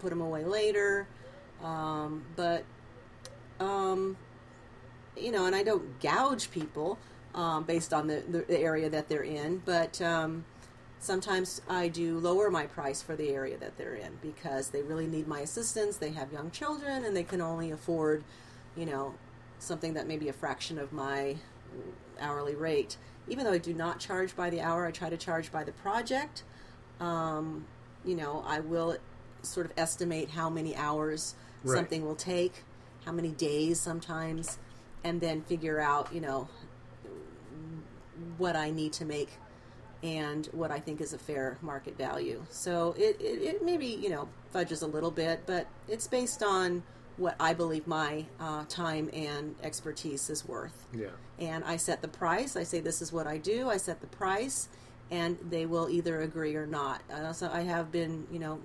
[0.00, 1.06] put them away later.
[1.62, 2.64] Um, but
[3.58, 4.16] um,
[5.16, 6.98] you know, and I don't gouge people
[7.34, 10.44] um, based on the, the area that they're in, but um,
[10.98, 15.06] sometimes I do lower my price for the area that they're in because they really
[15.06, 15.96] need my assistance.
[15.96, 18.24] They have young children and they can only afford,
[18.76, 19.14] you know,
[19.60, 21.36] something that may be a fraction of my
[22.20, 22.96] hourly rate.
[23.28, 25.72] Even though I do not charge by the hour, I try to charge by the
[25.72, 26.42] project.
[26.98, 27.66] Um,
[28.04, 28.96] you know, I will
[29.42, 31.76] sort of estimate how many hours Right.
[31.76, 32.64] something will take,
[33.04, 34.58] how many days sometimes,
[35.04, 36.48] and then figure out, you know,
[38.38, 39.28] what I need to make
[40.02, 42.42] and what I think is a fair market value.
[42.48, 46.82] So it, it, it maybe, you know, fudges a little bit, but it's based on
[47.20, 50.86] what I believe my uh, time and expertise is worth.
[50.92, 51.08] Yeah.
[51.38, 52.56] And I set the price.
[52.56, 53.68] I say, this is what I do.
[53.68, 54.68] I set the price,
[55.10, 57.02] and they will either agree or not.
[57.12, 58.58] Uh, so I have been, you know,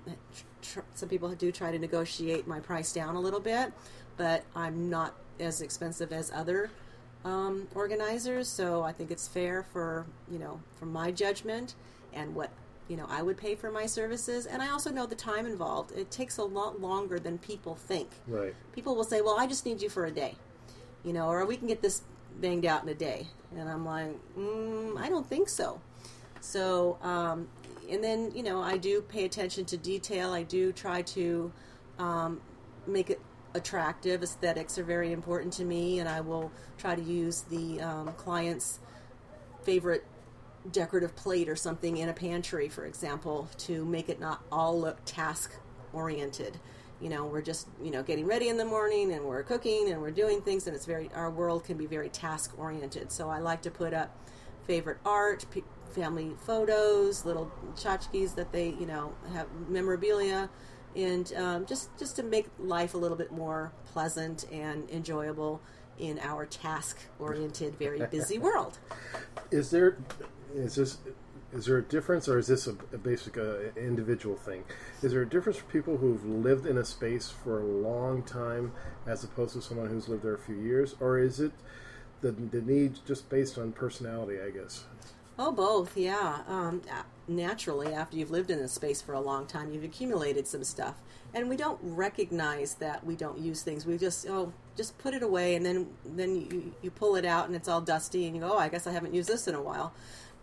[0.62, 3.72] tr- some people do try to negotiate my price down a little bit,
[4.16, 6.70] but I'm not as expensive as other
[7.26, 8.48] um, organizers.
[8.48, 11.74] So I think it's fair for, you know, for my judgment
[12.14, 12.50] and what
[12.88, 14.46] you know I would pay for my services.
[14.46, 15.92] And I also know the time involved.
[15.92, 18.08] It takes a lot longer than people think.
[18.26, 18.54] Right.
[18.72, 20.36] People will say, "Well, I just need you for a day,"
[21.04, 22.02] you know, or we can get this
[22.40, 23.26] banged out in a day.
[23.56, 25.80] And I'm like, mm, I don't think so.
[26.40, 27.48] So, um,
[27.90, 30.32] and then you know, I do pay attention to detail.
[30.32, 31.52] I do try to
[31.98, 32.40] um,
[32.86, 33.20] make it
[33.54, 34.22] attractive.
[34.22, 38.78] Aesthetics are very important to me, and I will try to use the um, client's
[39.62, 40.04] favorite
[40.72, 44.98] decorative plate or something in a pantry, for example, to make it not all look
[45.04, 45.54] task
[45.92, 46.58] oriented.
[47.00, 50.00] You know, we're just you know getting ready in the morning, and we're cooking, and
[50.00, 53.12] we're doing things, and it's very our world can be very task oriented.
[53.12, 54.16] So I like to put up
[54.66, 60.48] favorite art, p- family photos, little tchotchkes that they you know have memorabilia,
[60.94, 65.60] and um, just just to make life a little bit more pleasant and enjoyable
[65.98, 68.78] in our task oriented, very busy world.
[69.50, 69.96] Is there
[70.54, 70.98] is this
[71.52, 74.64] is there a difference, or is this a, a basic uh, individual thing?
[75.02, 78.72] Is there a difference for people who've lived in a space for a long time
[79.06, 81.52] as opposed to someone who's lived there a few years, or is it
[82.20, 84.38] the the need just based on personality?
[84.40, 84.84] I guess.
[85.38, 86.40] Oh, both, yeah.
[86.48, 86.80] Um,
[87.28, 90.94] naturally, after you've lived in a space for a long time, you've accumulated some stuff,
[91.34, 93.84] and we don't recognize that we don't use things.
[93.84, 97.46] We just oh, just put it away, and then then you you pull it out,
[97.46, 99.54] and it's all dusty, and you go, oh, I guess I haven't used this in
[99.54, 99.92] a while.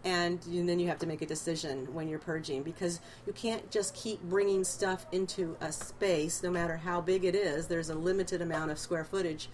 [0.06, 3.72] And, you- then you have to make a decision when you're purging because you can't
[3.72, 7.68] just keep bringing stuff into a space, no matter how big it is.
[7.68, 9.48] There's a limited amount of square footage,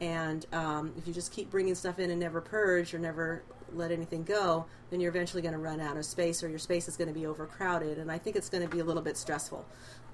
[0.00, 3.42] and um, if you just keep bringing stuff in and never purge or never
[3.74, 6.88] let anything go, then you're eventually going to run out of space or your space
[6.88, 7.98] is going to be overcrowded.
[7.98, 9.64] And I think it's going to be a little bit stressful.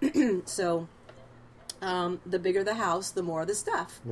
[0.44, 0.88] so,
[1.80, 4.00] um, the bigger the house, the more the stuff.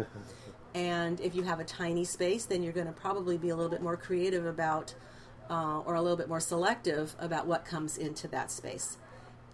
[0.74, 3.70] And if you have a tiny space, then you're going to probably be a little
[3.70, 4.92] bit more creative about,
[5.50, 8.96] uh, or a little bit more selective about what comes into that space.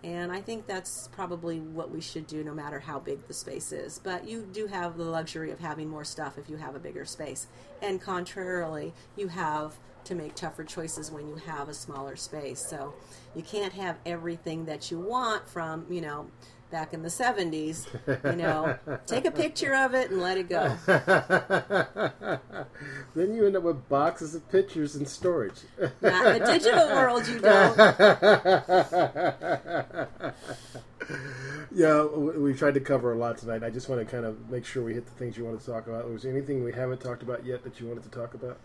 [0.02, 3.70] And I think that's probably what we should do no matter how big the space
[3.70, 4.00] is.
[4.02, 7.04] But you do have the luxury of having more stuff if you have a bigger
[7.04, 7.46] space.
[7.82, 12.60] And contrarily, you have to make tougher choices when you have a smaller space.
[12.60, 12.94] So
[13.34, 16.30] you can't have everything that you want from, you know,
[16.70, 17.86] back in the 70s.
[18.24, 20.76] You know, take a picture of it and let it go.
[23.14, 25.60] then you end up with boxes of pictures in storage.
[26.00, 27.76] Not in the digital world, you don't.
[31.72, 33.62] yeah, we tried to cover a lot tonight.
[33.62, 35.66] I just want to kind of make sure we hit the things you wanted to
[35.66, 36.10] talk about.
[36.10, 38.58] Was there anything we haven't talked about yet that you wanted to talk about?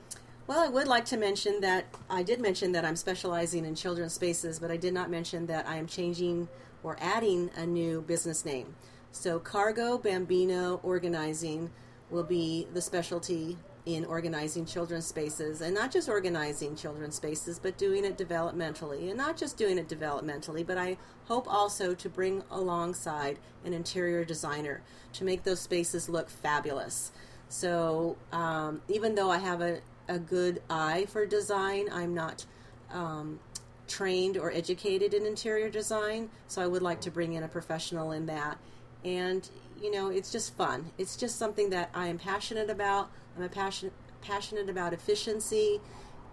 [0.48, 4.14] Well, I would like to mention that I did mention that I'm specializing in children's
[4.14, 6.48] spaces, but I did not mention that I am changing
[6.86, 8.76] or adding a new business name.
[9.12, 11.72] So, Cargo Bambino Organizing
[12.12, 13.58] will be the specialty
[13.88, 19.10] in organizing children's spaces, and not just organizing children's spaces, but doing it developmentally.
[19.10, 24.24] And not just doing it developmentally, but I hope also to bring alongside an interior
[24.24, 24.82] designer
[25.14, 27.12] to make those spaces look fabulous.
[27.50, 32.46] So, um, even though I have a, a good eye for design, I'm not
[32.92, 33.40] um,
[33.88, 38.12] trained or educated in interior design, so I would like to bring in a professional
[38.12, 38.58] in that.
[39.04, 39.48] And
[39.82, 40.92] you know, it's just fun.
[40.98, 43.12] It's just something that I am passionate about.
[43.36, 45.82] I'm a passion, passionate about efficiency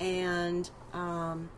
[0.00, 1.50] and um,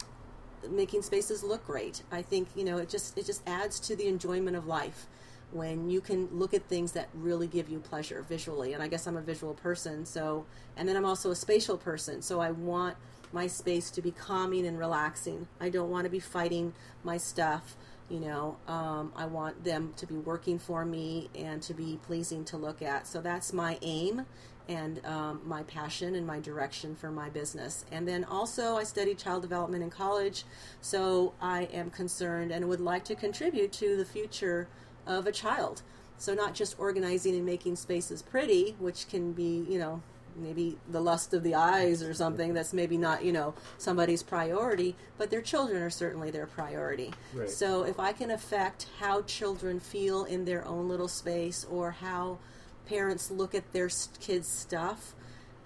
[0.70, 2.02] making spaces look great.
[2.10, 5.06] I think you know it just it just adds to the enjoyment of life
[5.52, 8.72] when you can look at things that really give you pleasure visually.
[8.72, 12.22] And I guess I'm a visual person, so and then I'm also a spatial person,
[12.22, 12.96] so I want
[13.34, 15.48] my space to be calming and relaxing.
[15.60, 16.72] I don't want to be fighting
[17.02, 17.76] my stuff.
[18.08, 22.44] You know, um, I want them to be working for me and to be pleasing
[22.46, 23.06] to look at.
[23.06, 24.24] So that's my aim
[24.68, 27.84] and um, my passion and my direction for my business.
[27.90, 30.44] And then also, I studied child development in college,
[30.80, 34.68] so I am concerned and would like to contribute to the future
[35.06, 35.82] of a child.
[36.16, 40.00] So, not just organizing and making spaces pretty, which can be, you know,
[40.36, 44.96] maybe the lust of the eyes or something that's maybe not you know somebody's priority
[45.18, 47.48] but their children are certainly their priority Right.
[47.48, 52.38] so if i can affect how children feel in their own little space or how
[52.86, 53.88] parents look at their
[54.20, 55.14] kids stuff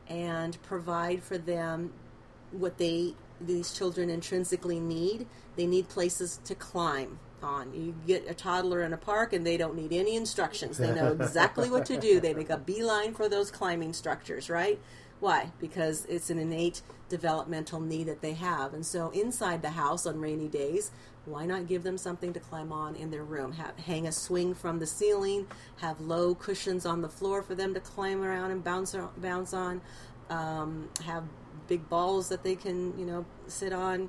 [0.08, 1.92] and provide for them
[2.52, 8.34] what they these children intrinsically need they need places to climb on you get a
[8.34, 10.78] toddler in a park and they don't need any instructions.
[10.78, 12.20] They know exactly what to do.
[12.20, 14.80] They make a beeline for those climbing structures right?
[15.20, 15.50] Why?
[15.58, 18.74] Because it's an innate developmental need that they have.
[18.74, 20.90] And so inside the house on rainy days
[21.28, 23.52] why not give them something to climb on in their room?
[23.52, 27.74] Have, hang a swing from the ceiling have low cushions on the floor for them
[27.74, 29.80] to climb around and bounce bounce on
[30.30, 31.24] um, have
[31.66, 34.08] big balls that they can you know sit on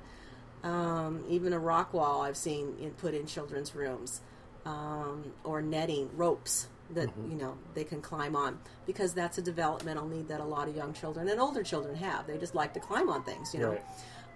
[0.64, 4.22] um, even a rock wall I've seen in, put in children's rooms,
[4.66, 7.32] um, or netting ropes that Mhm.
[7.32, 10.76] you know they can climb on because that's a developmental need that a lot of
[10.76, 12.26] young children and older children have.
[12.28, 13.70] They just like to climb on things, you know.
[13.72, 13.86] Right.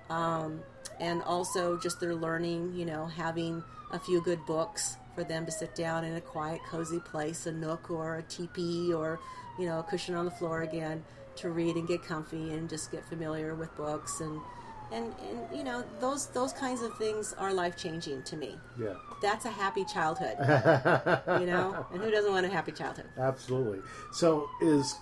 [0.09, 0.61] Um,
[0.99, 5.51] and also just their learning, you know, having a few good books for them to
[5.51, 9.19] sit down in a quiet, cozy place, a nook or a teepee or
[9.59, 11.03] you know a cushion on the floor again
[11.35, 14.39] to read and get comfy and just get familiar with books and
[14.93, 18.57] and, and you know those those kinds of things are life changing to me.
[18.79, 18.93] Yeah.
[19.21, 20.35] That's a happy childhood,
[21.41, 21.85] you know.
[21.91, 23.05] And who doesn't want a happy childhood?
[23.17, 23.79] Absolutely.
[24.11, 24.95] So is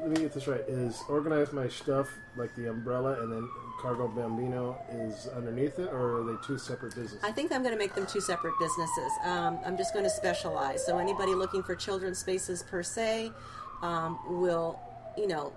[0.00, 0.62] let me get this right.
[0.66, 3.48] Is Organize My Shtuff like the umbrella and then
[3.80, 7.20] Cargo Bambino is underneath it, or are they two separate businesses?
[7.22, 9.10] I think I'm going to make them two separate businesses.
[9.24, 10.84] Um, I'm just going to specialize.
[10.84, 13.32] So anybody looking for children's spaces per se
[13.80, 14.78] um, will,
[15.16, 15.52] you know,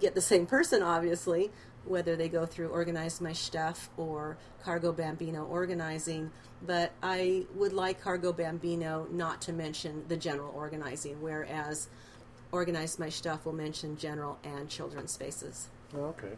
[0.00, 1.50] get the same person, obviously,
[1.84, 6.30] whether they go through Organize My Shtuff or Cargo Bambino Organizing.
[6.66, 11.88] But I would like Cargo Bambino not to mention the general organizing, whereas
[12.52, 15.68] Organize My Shtuff will mention general and children's spaces.
[15.94, 16.32] Okay.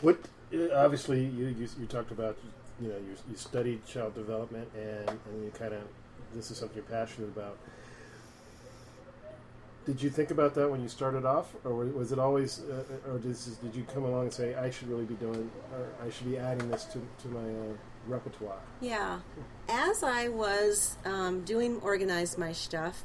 [0.00, 0.18] What
[0.54, 2.38] uh, obviously you, you you talked about
[2.80, 5.82] you know you, you studied child development and and you kind of
[6.34, 7.58] this is something you're passionate about.
[9.88, 13.18] Did you think about that when you started off, or was it always, uh, or
[13.18, 16.30] did, did you come along and say I should really be doing, or I should
[16.30, 17.72] be adding this to to my uh,
[18.06, 18.60] repertoire?
[18.82, 19.20] Yeah.
[19.66, 22.96] As I was um, doing Organize My Shtuff,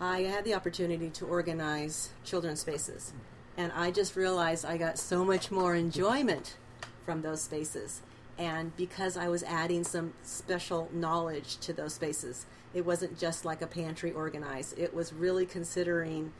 [0.00, 3.12] I had the opportunity to organize children's spaces.
[3.58, 6.56] And I just realized I got so much more enjoyment
[7.04, 8.00] from those spaces.
[8.38, 13.62] And because I was adding some special knowledge to those spaces, it wasn't just like
[13.62, 14.74] a pantry organize.
[14.76, 16.32] It was really considering,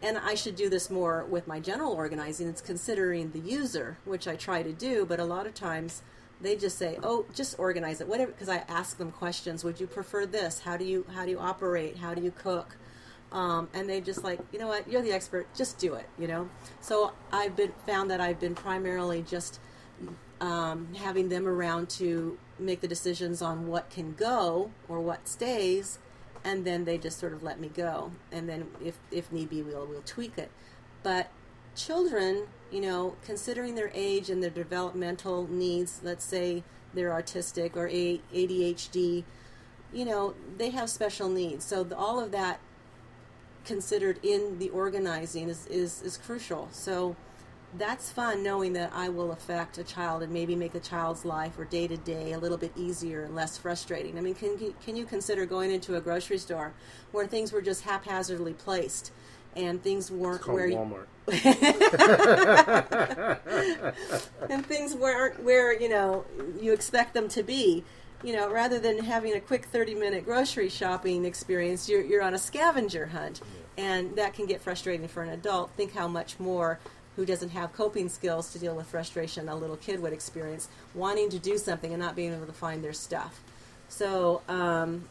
[0.00, 4.28] and I should do this more with my general organizing, it's considering the user, which
[4.28, 6.02] I try to do, but a lot of times
[6.40, 9.62] they just say, "Oh, just organize it, whatever." Because I ask them questions.
[9.64, 10.60] Would you prefer this?
[10.60, 11.98] How do you how do you operate?
[11.98, 12.76] How do you cook?
[13.32, 14.90] Um, and they just like, you know what?
[14.90, 15.46] You're the expert.
[15.54, 16.06] Just do it.
[16.18, 16.48] You know.
[16.80, 19.60] So I've been found that I've been primarily just
[20.40, 25.98] um, having them around to make the decisions on what can go or what stays,
[26.44, 28.12] and then they just sort of let me go.
[28.32, 30.50] And then if if need be, we'll we'll tweak it.
[31.02, 31.30] But
[31.74, 36.62] children, you know, considering their age and their developmental needs, let's say
[36.94, 39.24] they're autistic or ADHD,
[39.92, 41.64] you know, they have special needs.
[41.64, 42.60] So the, all of that
[43.64, 46.68] considered in the organizing is, is, is crucial.
[46.72, 47.16] So
[47.78, 51.58] that's fun knowing that I will affect a child and maybe make a child's life
[51.58, 54.18] or day to day a little bit easier and less frustrating.
[54.18, 56.72] I mean, can, you- can you consider going into a grocery store
[57.12, 59.12] where things were just haphazardly placed
[59.56, 61.06] and things weren't where you- Walmart.
[64.50, 66.24] and things weren't where you know
[66.60, 67.84] you expect them to be.
[68.22, 72.38] You know, rather than having a quick thirty-minute grocery shopping experience, you're you're on a
[72.38, 73.40] scavenger hunt,
[73.78, 75.70] and that can get frustrating for an adult.
[75.76, 76.78] Think how much more
[77.20, 81.28] who doesn't have coping skills to deal with frustration a little kid would experience, wanting
[81.28, 83.42] to do something and not being able to find their stuff.
[83.90, 85.04] So, um,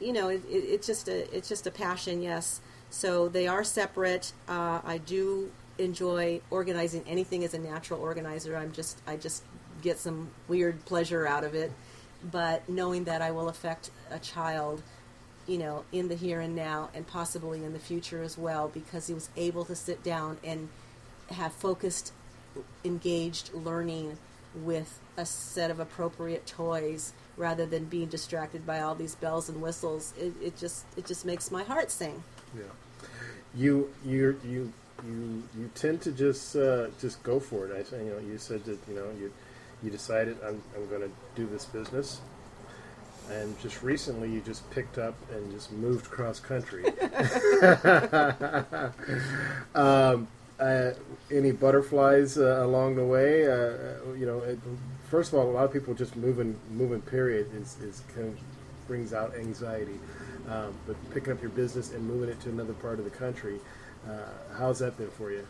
[0.00, 2.62] you know, it, it, it's just a it's just a passion, yes.
[2.88, 4.32] So they are separate.
[4.48, 8.56] Uh, I do enjoy organizing anything as a natural organizer.
[8.56, 9.42] I'm just I just
[9.82, 11.70] get some weird pleasure out of it.
[12.32, 14.82] But knowing that I will affect a child,
[15.46, 19.06] you know, in the here and now and possibly in the future as well, because
[19.06, 20.70] he was able to sit down and
[21.30, 22.12] have focused,
[22.84, 24.18] engaged learning
[24.54, 29.62] with a set of appropriate toys rather than being distracted by all these bells and
[29.62, 30.12] whistles.
[30.18, 32.22] It, it just it just makes my heart sing.
[32.56, 32.62] Yeah,
[33.54, 34.72] you you you
[35.06, 37.88] you you tend to just uh, just go for it.
[37.92, 39.32] I you know, you said that you know you
[39.82, 42.20] you decided I'm I'm going to do this business,
[43.30, 46.84] and just recently you just picked up and just moved cross country.
[49.74, 50.28] um,
[50.60, 50.94] uh,
[51.30, 53.46] any butterflies uh, along the way?
[53.46, 54.58] Uh, you know, it,
[55.08, 58.38] first of all, a lot of people just moving moving period is, is kind of
[58.86, 59.98] brings out anxiety.
[60.48, 63.60] Um, but picking up your business and moving it to another part of the country,
[64.08, 65.46] uh, how's that been for you?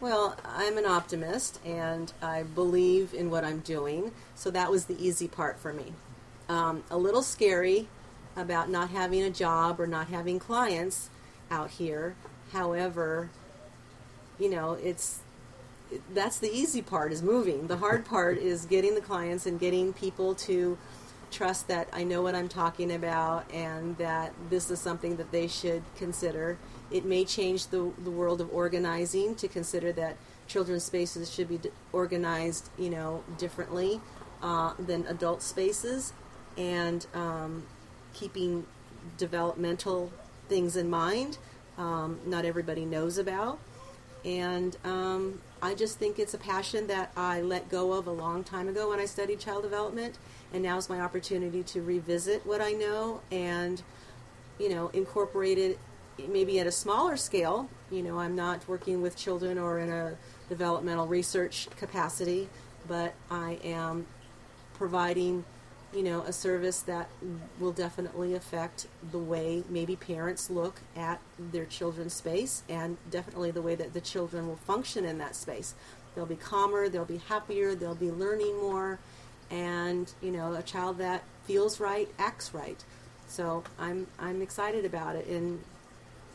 [0.00, 5.00] Well, I'm an optimist and I believe in what I'm doing, so that was the
[5.00, 5.92] easy part for me.
[6.48, 7.88] Um, a little scary
[8.36, 11.08] about not having a job or not having clients
[11.50, 12.16] out here.
[12.52, 13.30] However,
[14.38, 15.20] you know, it's
[16.14, 17.66] that's the easy part is moving.
[17.66, 20.78] The hard part is getting the clients and getting people to
[21.30, 25.48] trust that I know what I'm talking about and that this is something that they
[25.48, 26.58] should consider.
[26.90, 30.16] It may change the, the world of organizing to consider that
[30.46, 34.00] children's spaces should be d- organized, you know, differently
[34.42, 36.12] uh, than adult spaces,
[36.58, 37.64] and um,
[38.12, 38.66] keeping
[39.16, 40.12] developmental
[40.48, 41.38] things in mind.
[41.78, 43.58] Um, not everybody knows about,
[44.24, 48.44] and um, I just think it's a passion that I let go of a long
[48.44, 50.18] time ago when I studied child development,
[50.52, 53.82] and now is my opportunity to revisit what I know and,
[54.58, 55.78] you know, incorporate it
[56.28, 57.68] maybe at a smaller scale.
[57.90, 60.16] You know, I'm not working with children or in a
[60.48, 62.48] developmental research capacity,
[62.86, 64.06] but I am
[64.74, 65.44] providing,
[65.94, 67.08] you know, a service that
[67.60, 73.62] will definitely affect the way maybe parents look at their children's space and definitely the
[73.62, 75.74] way that the children will function in that space.
[76.14, 78.98] They'll be calmer, they'll be happier, they'll be learning more,
[79.50, 82.82] and, you know, a child that feels right acts right.
[83.28, 85.60] So I'm I'm excited about it and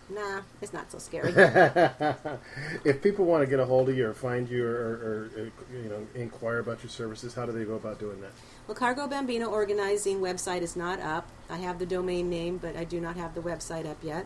[0.10, 1.32] nah, it's not so scary.
[2.84, 5.52] if people want to get a hold of you or find you or, or, or,
[5.76, 8.32] you know inquire about your services, how do they go about doing that?
[8.68, 11.30] Well, Cargo Bambino organizing website is not up.
[11.50, 14.26] I have the domain name, but I do not have the website up yet.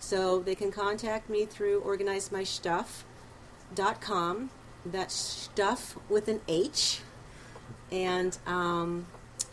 [0.00, 4.50] So they can contact me through organizemyshtuff.com.
[4.84, 7.02] That's stuff with an H.
[7.92, 9.06] And, um,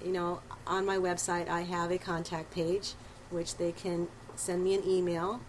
[0.03, 2.95] you know, on my website, I have a contact page,
[3.29, 5.39] which they can send me an email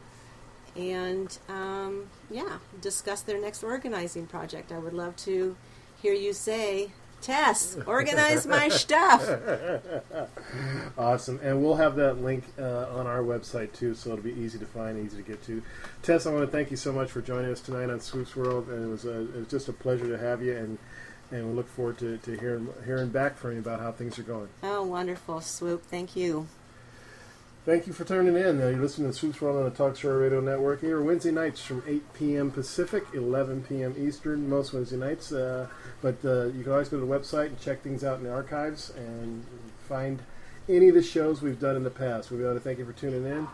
[0.76, 4.70] and, um, yeah, discuss their next organizing project.
[4.70, 5.56] I would love to
[6.02, 6.90] hear you say,
[7.26, 9.28] Tess, organize my stuff.
[10.98, 11.40] awesome.
[11.42, 14.64] And we'll have that link uh, on our website too, so it'll be easy to
[14.64, 15.60] find, easy to get to.
[16.02, 18.68] Tess, I want to thank you so much for joining us tonight on Swoops World.
[18.68, 20.78] And it was, a, it was just a pleasure to have you, and
[21.32, 24.22] and we look forward to, to hearing hearing back from you about how things are
[24.22, 24.48] going.
[24.62, 25.82] Oh, wonderful, Swoop.
[25.82, 26.46] Thank you.
[27.66, 28.62] Thank you for tuning in.
[28.62, 31.60] Uh, you're listening to Swoops World on the Talk Story Radio Network here Wednesday nights
[31.60, 32.52] from 8 p.m.
[32.52, 33.92] Pacific, 11 p.m.
[33.98, 35.32] Eastern, most Wednesday nights.
[35.32, 35.66] Uh,
[36.00, 38.32] but uh, you can always go to the website and check things out in the
[38.32, 39.44] archives and
[39.88, 40.22] find
[40.68, 42.30] any of the shows we've done in the past.
[42.30, 43.48] We want to thank you for tuning in.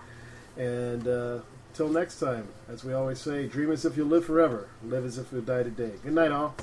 [0.62, 1.38] And uh,
[1.72, 5.16] till next time, as we always say, dream as if you'll live forever, live as
[5.16, 5.92] if you'll die today.
[6.04, 6.54] Good night, all.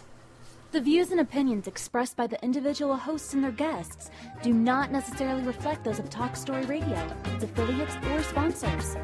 [0.72, 4.12] The views and opinions expressed by the individual hosts and their guests
[4.44, 8.96] do not necessarily reflect those of Talk Story Radio, its affiliates, or sponsors.